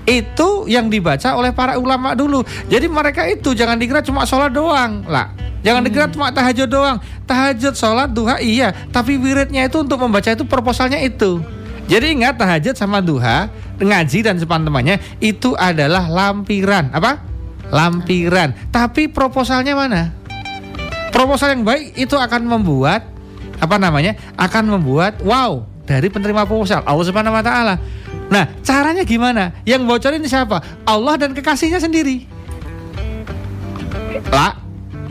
[0.07, 2.41] Itu yang dibaca oleh para ulama dulu.
[2.71, 5.29] Jadi mereka itu jangan dikira cuma sholat doang lah.
[5.61, 6.97] Jangan dikira cuma tahajud doang.
[7.29, 8.73] Tahajud, sholat, duha iya.
[8.89, 11.43] Tapi wiridnya itu untuk membaca itu proposalnya itu.
[11.85, 16.89] Jadi ingat tahajud sama duha, ngaji dan teman-temannya itu adalah lampiran.
[16.95, 17.21] Apa?
[17.69, 18.55] Lampiran.
[18.73, 20.20] Tapi proposalnya mana?
[21.11, 23.05] Proposal yang baik itu akan membuat
[23.61, 27.75] apa namanya akan membuat wow dari penerima proposal Allah Subhanahu Wa Taala.
[28.31, 29.51] Nah caranya gimana?
[29.67, 30.63] Yang bocorin siapa?
[30.87, 32.25] Allah dan kekasihnya sendiri.
[34.31, 34.55] Lah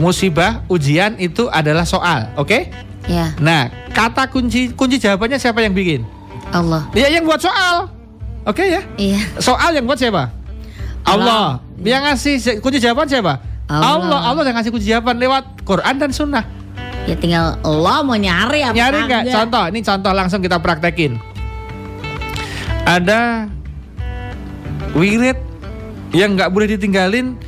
[0.01, 2.73] musibah ujian itu adalah soal, oke?
[3.09, 6.05] Ya, Nah kata kunci kunci jawabannya siapa yang bikin?
[6.51, 6.89] Allah.
[6.97, 7.93] Ya yang buat soal,
[8.49, 8.83] oke ya?
[8.97, 9.21] Iya.
[9.39, 10.33] Soal yang buat siapa?
[11.05, 11.61] Allah.
[11.81, 13.41] Yang ngasih kunci jawaban siapa?
[13.71, 14.03] Allah.
[14.03, 14.21] Allah.
[14.35, 16.43] Allah yang ngasih kunci jawaban lewat Quran dan Sunnah.
[17.07, 19.23] Ya tinggal Allah mau nyari apa Nyari nggak?
[19.31, 21.17] Contoh, ini contoh langsung kita praktekin.
[22.85, 23.47] Ada
[24.99, 25.39] wirid
[26.11, 27.39] yang nggak boleh ditinggalin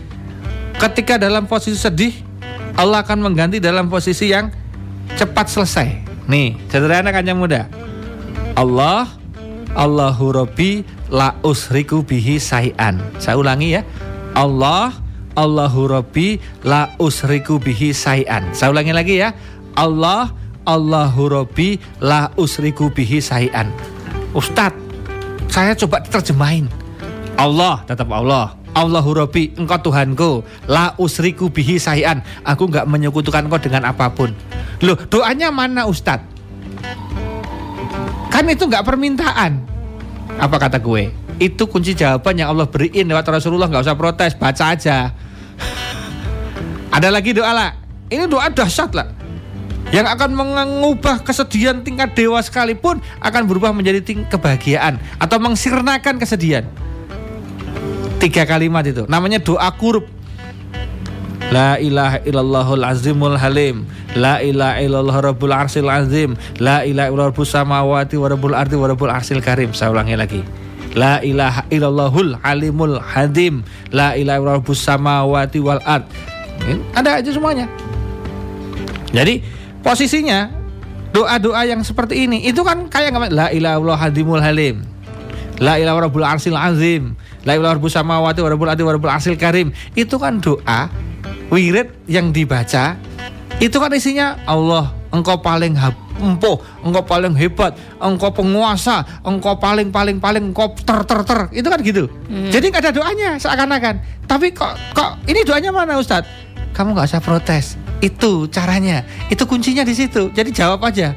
[0.78, 2.14] ketika dalam posisi sedih
[2.78, 4.48] Allah akan mengganti dalam posisi yang
[5.18, 5.88] cepat selesai.
[6.30, 7.68] Nih, sederhana kan yang muda.
[8.56, 9.10] Allah
[9.76, 13.00] Allahu Rabbi la usriku bihi sayan.
[13.20, 13.82] Saya ulangi ya.
[14.32, 14.96] Allah
[15.32, 16.36] Allahu Rabbi
[16.68, 18.52] la usriku bihi sayan.
[18.52, 19.32] Saya ulangi lagi ya.
[19.72, 20.32] Allah
[20.68, 23.72] Allahu Rabbi la usriku bihi sayan.
[24.36, 24.76] Ustadz,
[25.48, 26.68] saya coba terjemahin.
[27.40, 28.56] Allah tetap Allah.
[28.72, 30.30] Allahu Rabbi, engkau Tuhanku,
[30.64, 32.24] la usriku bihi sayan.
[32.40, 34.32] Aku nggak menyekutukan engkau dengan apa pun.
[34.80, 36.24] Loh, doanya mana Ustadz?
[38.32, 39.60] Kan itu nggak permintaan.
[40.40, 41.12] Apa kata gue?
[41.42, 45.10] Itu kunci jawaban yang Allah beriin lewat Rasulullah nggak usah protes, baca aja.
[46.94, 47.74] Ada lagi doa lah.
[48.06, 49.10] Ini doa dahsyat lah.
[49.90, 56.62] Yang akan mengubah kesedihan tingkat dewa sekalipun akan berubah menjadi ting kebahagiaan atau mengsirnakan kesedihan.
[58.22, 59.02] Tiga kalimat itu.
[59.10, 60.06] Namanya doa kurub.
[61.50, 63.84] La ilaha illallahul azimul halim
[64.16, 69.12] La ilaha illallah rabbul arsil azim La ilaha illallah rabbus samawati wa rabbul ardi rabbul
[69.12, 70.40] arsil karim Saya ulangi lagi
[70.92, 73.64] La ilaha illallahul halimul hadim.
[73.92, 76.04] La ilaha illallah rabbus samawati wal ard.
[76.92, 77.66] Ada aja semuanya.
[79.12, 79.40] Jadi
[79.80, 80.52] posisinya
[81.12, 84.84] doa-doa yang seperti ini itu kan kayak la ilaha illallah hadimul halim.
[85.60, 87.16] La ilaha rabbul arsil azim.
[87.48, 89.72] La ilaha rabbus samawati wa rabbul ardi wa rabbul arsil karim.
[89.96, 90.92] Itu kan doa
[91.48, 93.00] wirid yang dibaca.
[93.60, 95.76] Itu kan isinya Allah engkau paling
[96.20, 101.40] empuh engkau paling hebat engkau penguasa engkau paling paling paling engkau ter ter ter.
[101.54, 102.10] Itu kan gitu.
[102.28, 102.50] Hmm.
[102.52, 103.94] jadi nggak ada doanya seakan-akan.
[104.28, 106.28] Tapi kok kok ini doanya mana Ustadz?
[106.72, 107.76] Kamu nggak usah protes.
[108.00, 109.04] Itu caranya.
[109.28, 110.32] Itu kuncinya di situ.
[110.32, 111.12] Jadi jawab aja.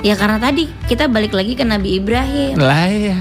[0.00, 2.56] Ya karena tadi kita balik lagi ke Nabi Ibrahim.
[2.56, 3.18] Lah ya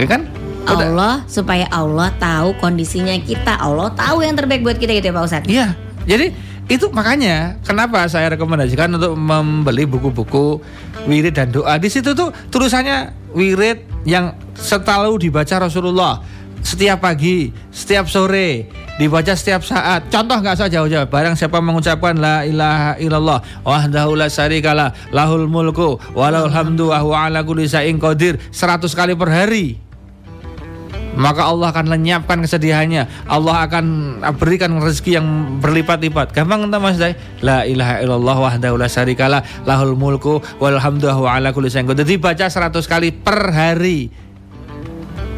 [0.00, 0.24] ya kan?
[0.62, 3.58] Allah supaya Allah tahu kondisinya kita.
[3.58, 5.50] Allah tahu yang terbaik buat kita gitu ya Pak Ustadz.
[5.50, 5.74] Iya.
[6.06, 10.56] Jadi itu makanya kenapa saya rekomendasikan untuk membeli buku-buku
[11.04, 11.76] wirid dan doa.
[11.76, 16.24] Di situ tuh tulisannya wirid yang selalu dibaca Rasulullah
[16.64, 20.08] setiap pagi, setiap sore, dibaca setiap saat.
[20.08, 21.10] Contoh nggak usah jauh-jauh.
[21.12, 27.44] Barang siapa mengucapkan la ilaha illallah wahdahu la syarikalah lahul mulku walahul hamdu wa ala
[27.44, 29.91] kulli qadir 100 kali per hari
[31.16, 33.28] maka Allah akan lenyapkan kesedihannya.
[33.28, 33.84] Allah akan
[34.40, 35.26] berikan rezeki yang
[35.60, 36.32] berlipat-lipat.
[36.32, 37.16] Gampang entah Mas Dai?
[37.44, 42.46] La ilaha illallah wahdahu la syarikalah lahul mulku wal hamdu wa ala kulli Jadi baca
[42.48, 44.08] 100 kali per hari.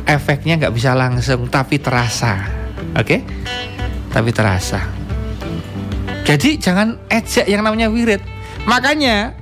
[0.05, 2.45] Efeknya nggak bisa langsung tapi terasa.
[2.95, 3.03] Oke?
[3.03, 3.21] Okay?
[4.13, 4.81] Tapi terasa.
[6.25, 8.23] Jadi jangan ejek yang namanya wirid.
[8.65, 9.35] Makanya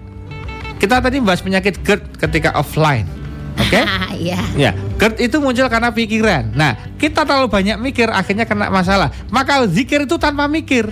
[0.83, 3.22] kita tadi bahas penyakit GERD ketika offline
[3.59, 3.81] Oke?
[3.81, 3.85] Okay?
[4.23, 4.39] Iya.
[4.55, 4.71] ya.
[5.03, 6.55] GERD itu muncul karena pikiran.
[6.55, 9.11] Nah, kita terlalu banyak mikir akhirnya kena masalah.
[9.35, 10.87] Maka zikir itu tanpa mikir.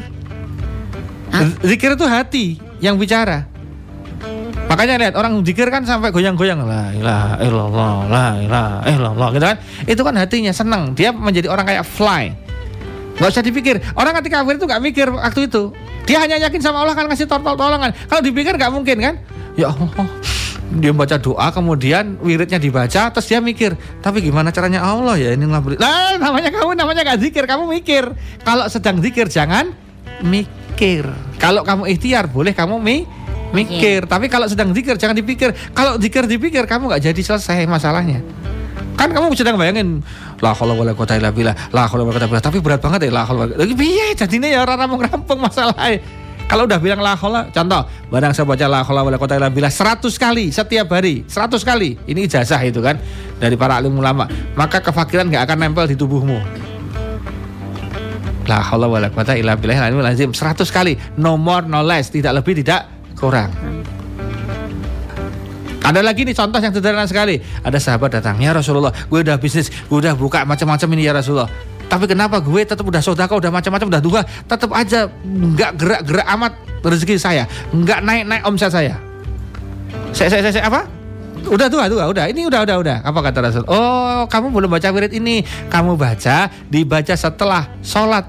[1.31, 1.47] Hah?
[1.63, 3.47] Zikir itu hati yang bicara.
[4.67, 9.59] Makanya lihat orang zikir kan sampai goyang-goyang la ilaha illallah la ilaha illallah gitu kan.
[9.87, 10.95] Itu kan hatinya senang.
[10.99, 12.35] Dia menjadi orang kayak fly.
[13.19, 13.79] Gak usah dipikir.
[13.95, 15.71] Orang ketika kafir itu gak mikir waktu itu.
[16.09, 17.93] Dia hanya yakin sama Allah kan ngasih tolong-tolongan.
[18.11, 19.15] Kalau dipikir gak mungkin kan?
[19.59, 20.09] Ya Allah,
[20.71, 25.43] dia baca doa kemudian wiridnya dibaca terus dia mikir tapi gimana caranya Allah ya ini
[25.51, 28.15] beri lah namanya kamu namanya gak zikir kamu mikir.
[28.47, 29.75] Kalau sedang zikir jangan
[30.23, 31.11] mikir.
[31.43, 33.03] Kalau kamu ikhtiar boleh kamu mi
[33.51, 34.07] mikir.
[34.07, 34.11] Yeah.
[34.11, 35.51] tapi kalau sedang zikir jangan dipikir.
[35.75, 38.23] Kalau zikir dipikir kamu nggak jadi selesai masalahnya.
[38.95, 40.07] Kan kamu sedang bayangin
[40.39, 43.25] la haula wala quwata illa billah la haula wala quwata tapi berat banget ya la
[43.29, 46.01] haula lagi piye jadinya ya orang rampung rampung masalahnya
[46.51, 50.03] kalau udah bilang la khola, contoh, barang saya baca la khola wala kota billah 100
[50.19, 51.95] kali setiap hari, 100 kali.
[52.11, 52.99] Ini ijazah itu kan
[53.39, 54.27] dari para alim ulama.
[54.59, 56.43] Maka kefakiran nggak akan nempel di tubuhmu.
[58.51, 62.59] La khola wala kota illa billah lazim 100 kali, no more no less, tidak lebih
[62.59, 63.55] tidak kurang.
[65.87, 67.39] Ada lagi nih contoh yang sederhana sekali.
[67.63, 71.70] Ada sahabat datang, ya Rasulullah, gue udah bisnis, gue udah buka macam-macam ini ya Rasulullah.
[71.91, 76.53] Tapi kenapa gue tetap udah sodaka, udah macam-macam, udah dua, tetap aja nggak gerak-gerak amat
[76.87, 78.95] rezeki saya, nggak naik-naik omset saya.
[80.15, 80.87] Saya, saya, saya, saya apa?
[81.51, 82.31] Udah tua, tua, udah.
[82.31, 82.97] Ini udah, udah, udah.
[83.03, 83.65] Apa kata Rasul?
[83.67, 85.43] Oh, kamu belum baca wirid ini.
[85.73, 88.29] Kamu baca, dibaca setelah sholat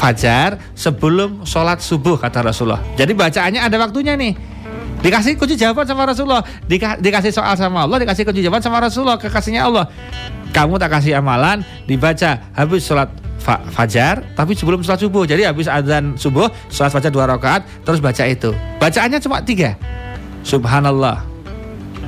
[0.00, 2.80] fajar sebelum sholat subuh kata Rasulullah.
[2.96, 4.32] Jadi bacaannya ada waktunya nih.
[5.00, 9.16] Dikasih kunci jawaban sama Rasulullah, Dika, dikasih soal sama Allah, dikasih kunci jawaban sama Rasulullah,
[9.16, 9.88] kekasihnya Allah.
[10.52, 13.08] Kamu tak kasih amalan dibaca habis sholat
[13.40, 15.22] fa fajar tapi sebelum sholat subuh.
[15.22, 18.50] Jadi habis adzan subuh sholat fajar dua rakaat terus baca itu.
[18.82, 19.78] Bacaannya cuma tiga.
[20.42, 21.22] Subhanallah.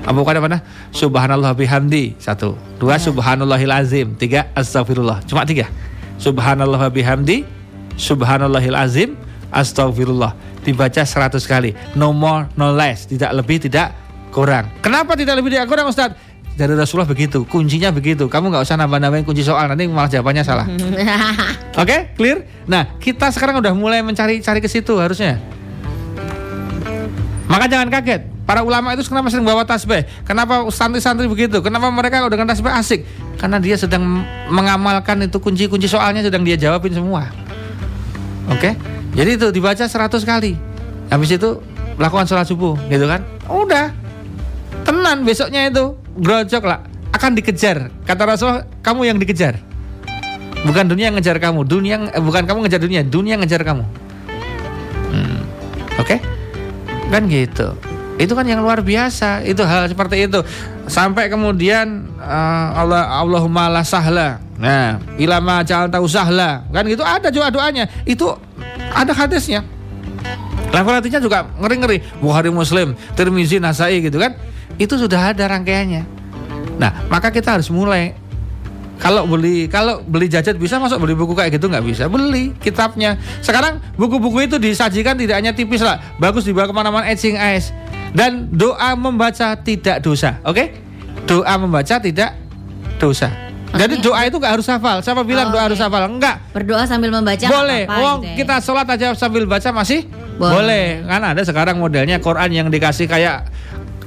[0.03, 0.59] Apa bukan apa
[0.91, 2.19] Subhanallah bihamdi.
[2.19, 3.07] Satu, dua ya.
[3.07, 5.23] Subhanallahil azim, tiga Astagfirullah.
[5.31, 5.71] Cuma tiga.
[6.19, 7.47] Subhanallah bihamdi,
[7.95, 9.15] Subhanallahil azim,
[9.55, 10.35] Astagfirullah.
[10.63, 11.75] Dibaca seratus kali.
[11.99, 13.11] No more, no less.
[13.11, 13.91] Tidak lebih, tidak
[14.31, 14.71] kurang.
[14.81, 16.15] Kenapa tidak lebih, tidak kurang Ustaz?
[16.53, 18.29] Dari Rasulullah begitu, kuncinya begitu.
[18.29, 20.69] Kamu nggak usah nambah-nambahin kunci soal nanti malah jawabannya salah.
[20.69, 20.93] Oke,
[21.75, 22.45] okay, clear?
[22.69, 25.41] Nah, kita sekarang udah mulai mencari cari ke situ harusnya.
[27.49, 28.29] Maka jangan kaget.
[28.43, 30.05] Para ulama itu kenapa sering bawa tasbih?
[30.29, 31.65] Kenapa santri-santri begitu?
[31.65, 33.01] Kenapa mereka dengan tasbih asik?
[33.41, 34.03] Karena dia sedang
[34.53, 37.33] mengamalkan itu kunci-kunci soalnya sedang dia jawabin semua.
[38.53, 38.73] Oke?
[38.73, 39.02] Okay?
[39.13, 40.57] Jadi itu dibaca 100 kali.
[41.13, 41.61] Habis itu
[42.01, 43.21] lakukan sholat subuh, gitu kan?
[43.49, 43.93] Udah.
[44.83, 46.81] Tenan besoknya itu grojok lah
[47.13, 47.93] akan dikejar.
[48.09, 49.61] Kata Rasulullah, kamu yang dikejar.
[50.63, 53.85] Bukan dunia yang ngejar kamu, dunia eh, bukan kamu ngejar dunia, dunia ngejar kamu.
[55.13, 55.41] Hmm.
[56.01, 56.17] Oke?
[56.17, 56.19] Okay?
[57.13, 57.77] Kan gitu.
[58.23, 59.43] Itu kan yang luar biasa.
[59.43, 60.39] Itu hal seperti itu.
[60.87, 64.39] Sampai kemudian uh, Allah Allahumma la sahla.
[64.63, 66.63] Nah, ilama jalan tahu sahla.
[66.71, 67.91] Kan gitu ada juga doanya.
[68.07, 68.39] Itu
[68.95, 69.67] ada hadisnya.
[70.71, 72.23] Level hatinya juga ngeri-ngeri.
[72.23, 74.39] Bukhari Muslim, Tirmizi, Nasai gitu kan.
[74.79, 76.03] Itu sudah ada rangkaiannya.
[76.79, 78.15] Nah, maka kita harus mulai
[79.03, 83.19] kalau beli kalau beli jajan bisa masuk beli buku kayak gitu nggak bisa beli kitabnya
[83.43, 87.75] sekarang buku-buku itu disajikan tidak hanya tipis lah bagus dibawa ke mana-mana etching eyes
[88.13, 90.67] dan doa membaca tidak dosa oke okay?
[91.25, 92.37] doa membaca tidak
[93.01, 93.29] dosa
[93.73, 93.85] okay.
[93.85, 95.67] jadi doa itu nggak harus hafal siapa bilang oh, doa okay.
[95.73, 98.35] harus hafal enggak berdoa sambil membaca boleh apa, oh, gitu ya.
[98.45, 100.05] kita sholat aja sambil baca masih
[100.37, 100.53] boleh.
[100.53, 103.49] boleh kan ada sekarang modelnya Quran yang dikasih kayak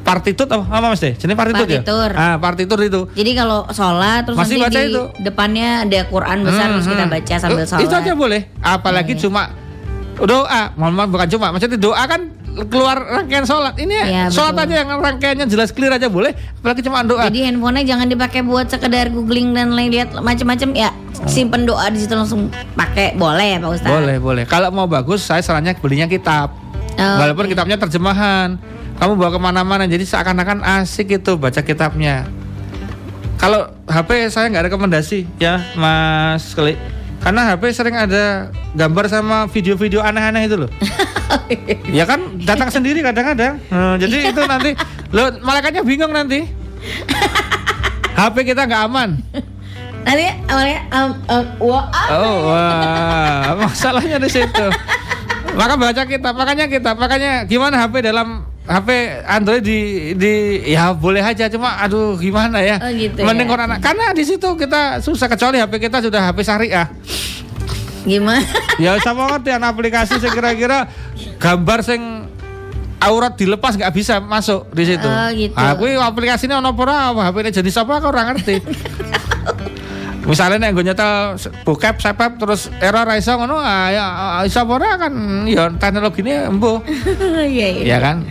[0.05, 1.17] partitur apa, apa mas deh?
[1.17, 2.09] Jenis partitur, partitur.
[2.13, 2.21] ya?
[2.21, 3.01] Ah, partitur itu.
[3.17, 5.03] Jadi kalau sholat terus Masih nanti baca di itu.
[5.25, 7.13] depannya ada Quran besar hmm, terus kita hmm.
[7.17, 7.83] baca sambil sholat.
[7.89, 8.41] Itu aja boleh.
[8.61, 9.49] Apalagi ya, cuma
[10.21, 10.61] doa.
[10.77, 11.47] Mohon maaf bukan cuma.
[11.57, 12.21] Maksudnya doa kan
[12.71, 13.75] keluar rangkaian sholat.
[13.75, 14.65] Ini ya, sholat betul.
[14.71, 16.31] aja yang rangkaiannya jelas clear aja boleh.
[16.63, 17.27] Apalagi cuma doa.
[17.27, 20.89] Jadi handphonenya jangan dipakai buat sekedar googling dan lihat macam-macam ya.
[20.89, 21.27] Hmm.
[21.27, 22.47] Simpen doa di situ langsung
[22.79, 23.89] pakai boleh ya Pak Ustaz.
[23.91, 24.43] Boleh boleh.
[24.47, 26.55] Kalau mau bagus saya sarannya belinya kitab.
[26.95, 27.59] Oh, Walaupun okay.
[27.59, 28.55] kitabnya terjemahan
[28.99, 32.23] kamu bawa ke mana-mana jadi seakan-akan asik itu baca kitabnya
[33.35, 36.79] kalau HP saya nggak rekomendasi ya Mas Klik
[37.25, 40.69] karena HP sering ada gambar sama video-video aneh-aneh itu loh.
[41.89, 43.61] Ya kan datang sendiri kadang-kadang.
[43.69, 44.77] Hmm, jadi itu nanti
[45.09, 46.45] lo malaikatnya bingung nanti.
[48.19, 49.09] HP kita nggak aman.
[50.05, 51.81] Nanti awalnya um, um, oh
[52.49, 54.65] wah masalahnya di situ.
[55.59, 58.89] Maka baca kita makanya kita makanya gimana HP dalam HP
[59.29, 59.79] Android di
[60.17, 60.33] di
[60.65, 62.81] ya boleh aja cuma aduh gimana ya.
[62.81, 63.61] Oh gitu Mending ya.
[63.61, 66.89] anak karena di situ kita susah kecuali HP kita sudah HP syariah.
[68.05, 68.41] Gimana?
[68.81, 70.89] ya sama ngerti aplikasi saya kira-kira
[71.37, 72.01] gambar sing
[73.01, 75.05] aurat dilepas nggak bisa masuk di situ.
[75.05, 75.53] Oh gitu.
[75.53, 78.55] Aku aplikasi ini ono apa HP ini jenis apa aku orang ngerti.
[80.25, 84.05] misalnya nih gue nyetel bokep sepep terus error raiso ngono ah, ya
[84.41, 85.13] iso kan
[85.45, 86.81] ya teknologi ini embo
[87.45, 87.83] iya, iya.
[87.85, 88.25] ya kan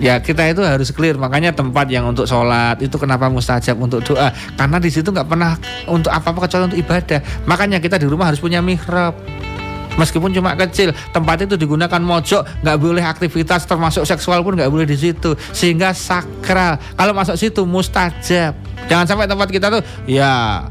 [0.00, 1.20] ya kita itu harus clear.
[1.20, 4.32] Makanya tempat yang untuk sholat itu kenapa mustajab untuk doa.
[4.56, 5.54] Karena di situ nggak pernah
[5.86, 7.20] untuk apa apa kecuali untuk ibadah.
[7.44, 9.14] Makanya kita di rumah harus punya mihrab.
[10.00, 14.88] Meskipun cuma kecil tempat itu digunakan mojok nggak boleh aktivitas termasuk seksual pun nggak boleh
[14.88, 15.36] di situ.
[15.52, 16.80] Sehingga sakral.
[16.96, 18.56] Kalau masuk situ mustajab.
[18.88, 20.64] Jangan sampai tempat kita tuh ya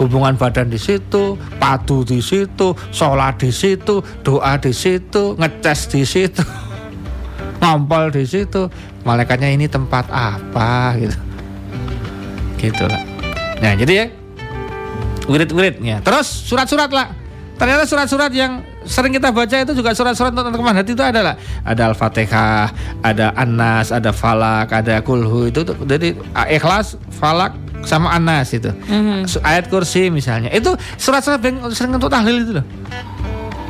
[0.00, 6.02] hubungan badan di situ, padu di situ, sholat di situ, doa di situ, ngeces di
[6.08, 6.69] situ.
[7.60, 8.66] Ngompol di situ.
[9.04, 10.96] Malaikatnya ini tempat apa?
[10.98, 11.16] gitu.
[12.60, 13.10] Gitu lah
[13.60, 14.06] nah jadi ya
[15.28, 17.12] wirid-wirid ya terus surat-surat lah
[17.60, 21.92] ternyata surat-surat yang sering kita baca itu juga surat-surat untuk teman hati itu adalah ada
[21.92, 22.72] al-fatihah
[23.04, 25.52] ada anas ada falak ada kulhu.
[25.52, 26.16] Itu jadi
[26.48, 27.52] ikhlas falak
[27.84, 28.72] sama anas itu.
[28.72, 29.44] Mm-hmm.
[29.44, 30.48] ayat kursi misalnya.
[30.48, 32.66] Itu surat-surat yang sering untuk tahlil itu loh.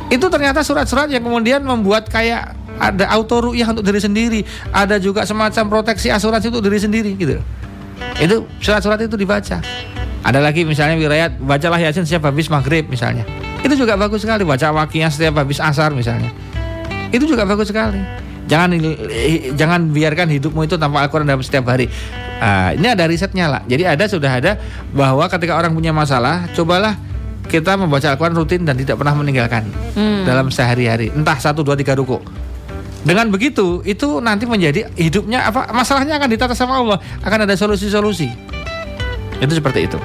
[0.07, 4.41] Itu ternyata surat-surat yang kemudian membuat kayak ada auto ru'yah untuk diri sendiri,
[4.73, 7.37] ada juga semacam proteksi asuransi untuk diri sendiri gitu.
[8.17, 9.61] Itu surat-surat itu dibaca.
[10.21, 13.25] Ada lagi misalnya wilayah bacalah yasin setiap habis maghrib misalnya.
[13.61, 16.33] Itu juga bagus sekali baca wakiyah setiap habis asar misalnya.
[17.13, 18.01] Itu juga bagus sekali.
[18.49, 18.73] Jangan
[19.53, 21.85] jangan biarkan hidupmu itu tanpa Al-Quran dalam setiap hari.
[22.41, 23.61] Uh, ini ada risetnya lah.
[23.69, 24.57] Jadi ada sudah ada
[24.89, 26.97] bahwa ketika orang punya masalah, cobalah
[27.45, 30.25] kita membaca Al-Quran rutin dan tidak pernah meninggalkan hmm.
[30.25, 31.13] dalam sehari-hari.
[31.13, 32.17] Entah satu dua tiga ruku.
[33.01, 38.29] Dengan begitu, itu nanti menjadi hidupnya apa masalahnya akan ditata sama Allah, akan ada solusi-solusi.
[39.41, 39.97] Itu seperti itu.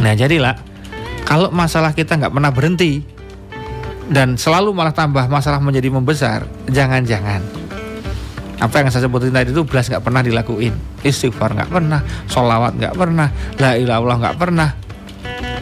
[0.00, 0.56] Nah, jadilah
[1.28, 3.04] kalau masalah kita nggak pernah berhenti
[4.08, 7.44] dan selalu malah tambah masalah menjadi membesar, jangan-jangan
[8.58, 10.74] apa yang saya sebutin tadi itu belas nggak pernah dilakuin
[11.06, 13.30] istighfar nggak pernah sholawat nggak pernah
[13.62, 14.68] la ilallah nggak pernah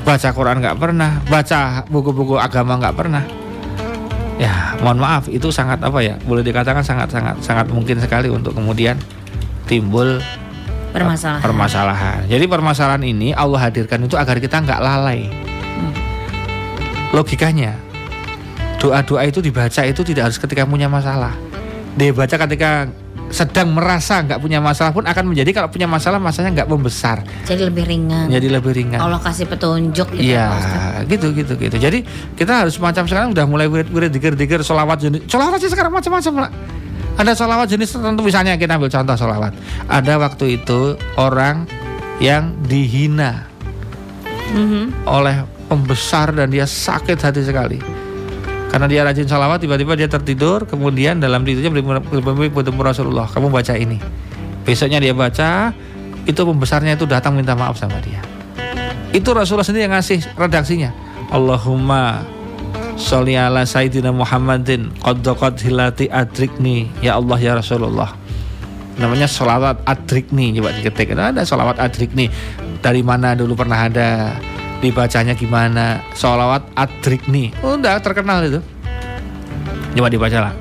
[0.01, 3.23] baca Quran nggak pernah baca buku-buku agama nggak pernah
[4.37, 8.53] ya mohon maaf itu sangat apa ya boleh dikatakan sangat sangat sangat mungkin sekali untuk
[8.53, 9.01] kemudian
[9.65, 10.21] timbul
[10.93, 11.43] permasalahan.
[11.45, 12.21] permasalahan.
[12.29, 15.29] Jadi permasalahan ini Allah hadirkan itu agar kita nggak lalai.
[15.29, 15.95] Hmm.
[17.13, 17.77] Logikanya
[18.77, 21.33] doa-doa itu dibaca itu tidak harus ketika punya masalah.
[21.97, 22.93] Dibaca ketika
[23.31, 27.27] sedang merasa nggak punya masalah pun akan menjadi kalau punya masalah masalahnya nggak membesar.
[27.43, 28.31] Jadi lebih ringan.
[28.31, 29.03] Jadi lebih ringan.
[29.03, 30.23] Allah kasih petunjuk gitu.
[30.23, 30.49] Iya,
[31.11, 31.77] gitu gitu gitu.
[31.77, 32.07] Jadi
[32.39, 35.27] kita harus macam sekarang udah mulai wirid-wirid dikir-dikir solawat jenis.
[35.27, 36.51] Solawat sih sekarang macam-macam lah.
[37.17, 39.53] Ada solawat jenis tertentu misalnya kita ambil contoh solawat.
[39.89, 41.67] Ada waktu itu orang
[42.23, 43.49] yang dihina
[44.55, 44.85] mm-hmm.
[45.05, 48.06] oleh pembesar dan dia sakit hati sekali
[48.67, 53.75] karena dia rajin salawat tiba-tiba dia tertidur kemudian dalam tidurnya bermimpi bertemu Rasulullah kamu baca
[53.79, 53.99] ini.
[54.67, 55.71] Besoknya dia baca
[56.27, 58.19] itu pembesarnya itu datang minta maaf sama dia.
[59.15, 60.91] Itu Rasulullah sendiri yang ngasih redaksinya.
[61.31, 62.27] Allahumma
[62.97, 68.17] Sholli ala Sayyidina Muhammadin Qad hilati adrikni Ya Allah ya Rasulullah.
[68.97, 71.13] Namanya sholawat adrikni Coba diketik.
[71.13, 72.33] Ada sholawat adrikni.
[72.81, 74.37] Dari mana dulu pernah ada
[74.81, 76.05] dibacanya gimana?
[76.13, 78.61] Sholawat adrikni udah terkenal itu.
[79.97, 80.55] Coba dibaca lah.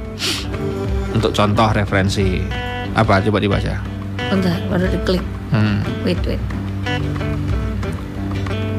[1.11, 2.39] Untuk contoh referensi.
[2.95, 3.19] Apa?
[3.19, 3.75] Coba dibaca.
[4.31, 5.23] Bentar baru diklik.
[5.51, 5.83] Hmm.
[6.07, 6.41] wait wait.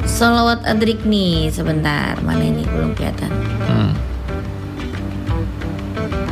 [0.09, 2.17] Salawat adrikni sebentar.
[2.25, 2.65] Mana ini?
[2.65, 3.29] Belum kelihatan.
[3.69, 3.93] Hmm.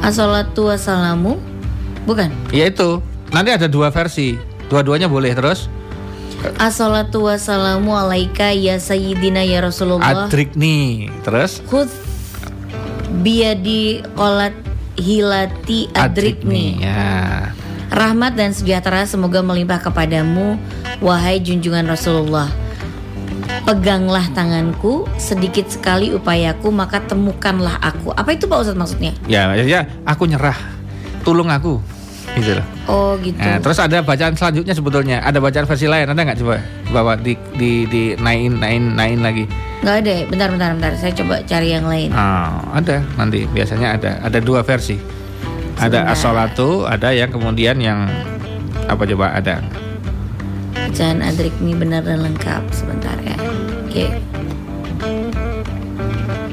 [0.00, 1.36] Assalatu wassalamu.
[2.08, 2.32] Bukan?
[2.52, 3.04] Ya itu.
[3.32, 4.36] Nanti ada dua versi.
[4.72, 5.68] Dua-duanya boleh terus
[6.60, 10.28] Assalatu wassalamu alaika ya sayyidina ya Rasulullah.
[10.28, 11.64] Adrikni Terus?
[11.66, 11.88] Khud
[13.24, 14.52] Biadi kolat
[14.98, 17.50] hilati adrikni, adrikni ya.
[17.88, 20.58] Rahmat dan sejahtera semoga melimpah kepadamu
[21.00, 22.50] Wahai junjungan Rasulullah.
[23.64, 28.12] Peganglah tanganku Sedikit sekali upayaku Maka temukanlah aku.
[28.12, 29.16] Apa itu Pak Ustadz maksudnya?
[29.24, 29.88] Ya, ya.
[30.04, 30.58] Aku nyerah.
[31.24, 31.93] Tolong aku
[32.36, 32.66] gitu loh.
[32.88, 33.36] Oh gitu.
[33.36, 36.56] Nah, terus ada bacaan selanjutnya sebetulnya ada bacaan versi lain ada nggak coba
[36.90, 39.44] bawa di di di nain nain nain lagi.
[39.84, 40.14] Nggak ada.
[40.28, 40.92] Bentar bentar bentar.
[40.96, 42.10] Saya coba cari yang lain.
[42.10, 44.96] Oh, ada nanti biasanya ada ada dua versi.
[45.74, 48.06] Ada asolatu, ada yang kemudian yang
[48.86, 49.58] apa coba ada.
[50.74, 53.34] Bacaan adrik ini benar dan lengkap sebentar ya.
[53.82, 54.06] Oke.
[54.06, 54.43] Okay.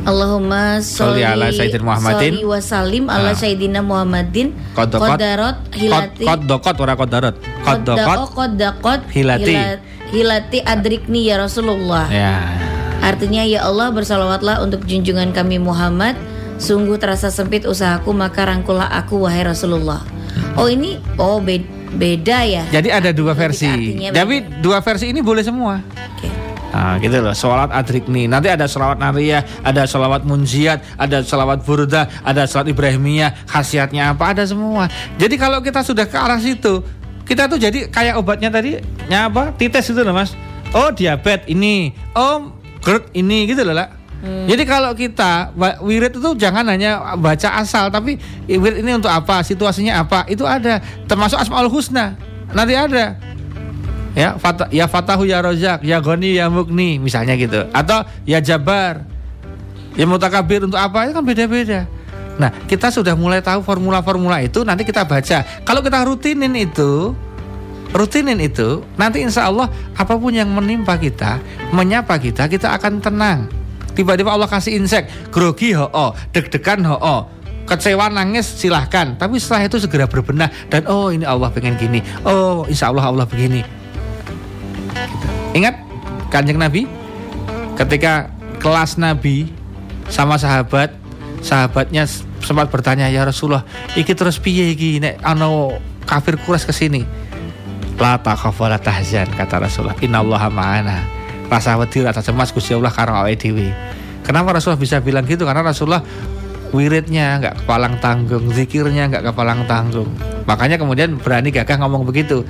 [0.02, 2.34] Allahumma sholli ala sayyidina Muhammadin.
[2.42, 3.38] wa salim ala ah.
[3.38, 4.58] sayyidina Muhammadin.
[4.74, 6.26] Qadarot hilati.
[6.26, 7.36] qadaqat ora qadaqat
[8.34, 9.56] qadaqat hilati.
[10.10, 12.10] hilati adrikni ya Rasulullah.
[12.10, 12.50] Ya.
[13.02, 16.18] Artinya ya Allah bersalawatlah untuk junjungan kami Muhammad.
[16.62, 20.02] Sungguh terasa sempit usahaku maka rangkulah aku wahai Rasulullah.
[20.58, 22.66] Oh ini oh beda ya?
[22.74, 23.98] Jadi ada dua versi.
[24.10, 25.82] Tapi dua versi ini boleh semua
[26.72, 28.32] Nah, gitu loh, sholat adrikni.
[28.32, 34.32] Nanti ada sholawat nariyah, ada sholawat munjiat, ada sholawat burda, ada sholat ibrahimiyah, khasiatnya apa,
[34.32, 34.88] ada semua.
[35.20, 36.80] Jadi kalau kita sudah ke arah situ,
[37.28, 38.80] kita tuh jadi kayak obatnya tadi,
[39.12, 39.52] apa?
[39.60, 40.32] Tites itu loh mas.
[40.72, 43.92] Oh diabetes ini, oh GERD ini gitu loh lah.
[44.24, 44.48] Hmm.
[44.48, 45.52] Jadi kalau kita
[45.84, 48.16] wirid itu jangan hanya baca asal, tapi
[48.48, 50.80] wirid ini untuk apa, situasinya apa, itu ada.
[51.04, 52.16] Termasuk asmaul husna,
[52.56, 53.20] nanti ada
[54.14, 57.68] ya fata, ya fatahu ya rozak ya goni ya mukni misalnya gitu.
[57.72, 59.04] Atau ya jabar.
[59.96, 61.84] Ya mutakabir untuk apa itu kan beda-beda.
[62.40, 65.44] Nah kita sudah mulai tahu formula-formula itu nanti kita baca.
[65.68, 67.12] Kalau kita rutinin itu
[67.92, 69.68] rutinin itu nanti insya Allah
[70.00, 71.44] apa pun yang menimpa kita
[71.76, 73.40] menyapa kita kita akan tenang.
[73.92, 77.28] Tiba-tiba Allah kasih insek grogi ho -oh, deg-degan ho -oh,
[77.68, 79.20] kecewa nangis silahkan.
[79.20, 82.00] Tapi setelah itu segera berbenah dan oh ini Allah pengen gini.
[82.24, 83.81] Oh insya Allah Allah begini
[85.52, 85.76] Ingat
[86.32, 86.88] kanjeng Nabi
[87.76, 88.32] ketika
[88.62, 89.50] kelas Nabi
[90.08, 90.94] sama sahabat,
[91.42, 92.06] sahabatnya
[92.44, 93.66] sempat bertanya ya Rasulullah,
[93.98, 97.04] iki terus piye iki nek ano kafir kuras ke sini?
[98.02, 99.98] La takhafu la tahzan kata Rasulullah.
[100.02, 100.98] Innallaha ma'ana.
[101.52, 103.70] Rasa wedi rasa cemas Gusti Allah karo awake dhewe.
[104.26, 105.46] Kenapa Rasulullah bisa bilang gitu?
[105.46, 106.02] Karena Rasulullah
[106.72, 110.10] wiridnya nggak kepalang tanggung, zikirnya nggak kepalang tanggung.
[110.48, 112.44] Makanya kemudian berani gagah ngomong begitu.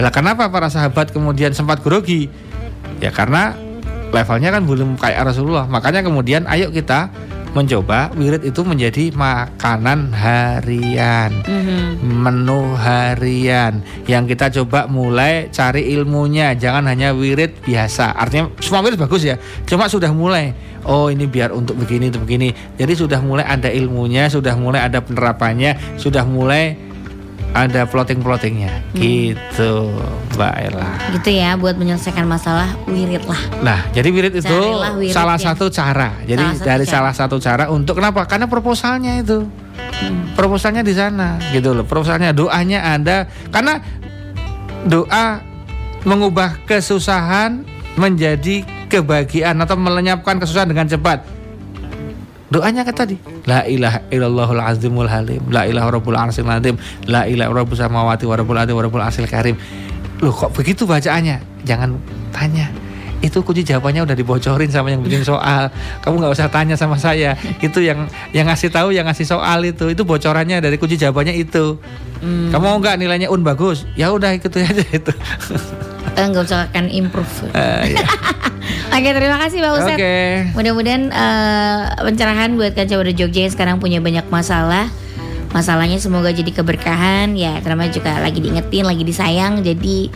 [0.00, 2.28] Lah kenapa para sahabat kemudian sempat grogi?
[3.00, 3.52] Ya karena
[4.10, 5.68] levelnya kan belum kayak Rasulullah.
[5.68, 7.12] Makanya kemudian ayo kita
[7.56, 12.04] mencoba wirid itu menjadi makanan harian, mm-hmm.
[12.04, 18.12] menu harian yang kita coba mulai cari ilmunya, jangan hanya wirid biasa.
[18.12, 20.52] Artinya semua wirid bagus ya, cuma sudah mulai.
[20.86, 22.54] Oh ini biar untuk begini untuk begini.
[22.78, 26.86] Jadi sudah mulai ada ilmunya, sudah mulai ada penerapannya, sudah mulai
[27.56, 29.00] ada plotting-plottingnya hmm.
[29.00, 29.88] gitu
[30.36, 34.58] Mbak Ella gitu ya buat menyelesaikan masalah wirid lah nah jadi wirid itu
[35.00, 35.52] wirid salah ya.
[35.52, 36.92] satu cara jadi salah dari cara.
[36.92, 40.36] salah satu cara untuk kenapa karena proposalnya itu hmm.
[40.36, 43.80] proposalnya di sana gitu loh proposalnya doanya ada karena
[44.84, 45.40] doa
[46.04, 47.64] mengubah kesusahan
[47.96, 51.24] menjadi kebahagiaan atau melenyapkan kesusahan dengan cepat
[52.46, 53.18] Doanya kan tadi
[53.50, 56.78] La ilaha illallahul azimul halim La ilaha rabbul arsil azim
[57.10, 59.58] La ilaha rabbul samawati wa rabbul ardi wa rabbul arsil karim
[60.22, 61.98] Loh kok begitu bacaannya Jangan
[62.30, 62.70] tanya
[63.24, 65.72] itu kunci jawabannya udah dibocorin sama yang bikin soal.
[66.04, 67.32] Kamu nggak usah tanya sama saya.
[67.64, 71.80] Itu yang yang ngasih tahu, yang ngasih soal itu, itu bocorannya dari kunci jawabannya itu.
[72.20, 72.52] Hmm.
[72.52, 73.88] Kamu mau nggak nilainya un bagus?
[73.96, 75.12] Ya udah itu aja itu.
[76.16, 77.32] Enggak usah akan improve.
[77.52, 78.00] Uh, ya.
[78.96, 80.00] Oke terima kasih Pak Ustadz.
[80.00, 80.50] Okay.
[80.56, 84.88] Mudah-mudahan uh, pencerahan buat kaca pada Jogja yang sekarang punya banyak masalah.
[85.54, 87.60] Masalahnya semoga jadi keberkahan ya.
[87.60, 89.60] Terima juga lagi diingetin, lagi disayang.
[89.64, 90.10] Jadi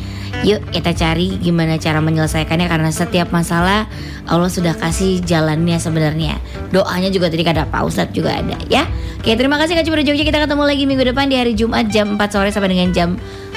[0.44, 3.84] yuk kita cari gimana cara menyelesaikannya karena setiap masalah
[4.24, 6.40] Allah sudah kasih jalannya sebenarnya.
[6.72, 8.88] Doanya juga tadi kata Pak Ustadz juga ada ya.
[9.20, 10.24] Oke terima kasih Kaca pada Jogja.
[10.24, 13.08] Kita ketemu lagi minggu depan di hari Jumat jam 4 sore sampai dengan jam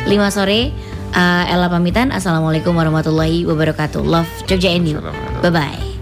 [0.03, 0.92] 5 sore.
[1.13, 2.09] Uh, Ella pamitan.
[2.09, 4.01] Assalamualaikum warahmatullahi wabarakatuh.
[4.01, 4.97] Love Jogja you.
[5.45, 5.92] Bye bye.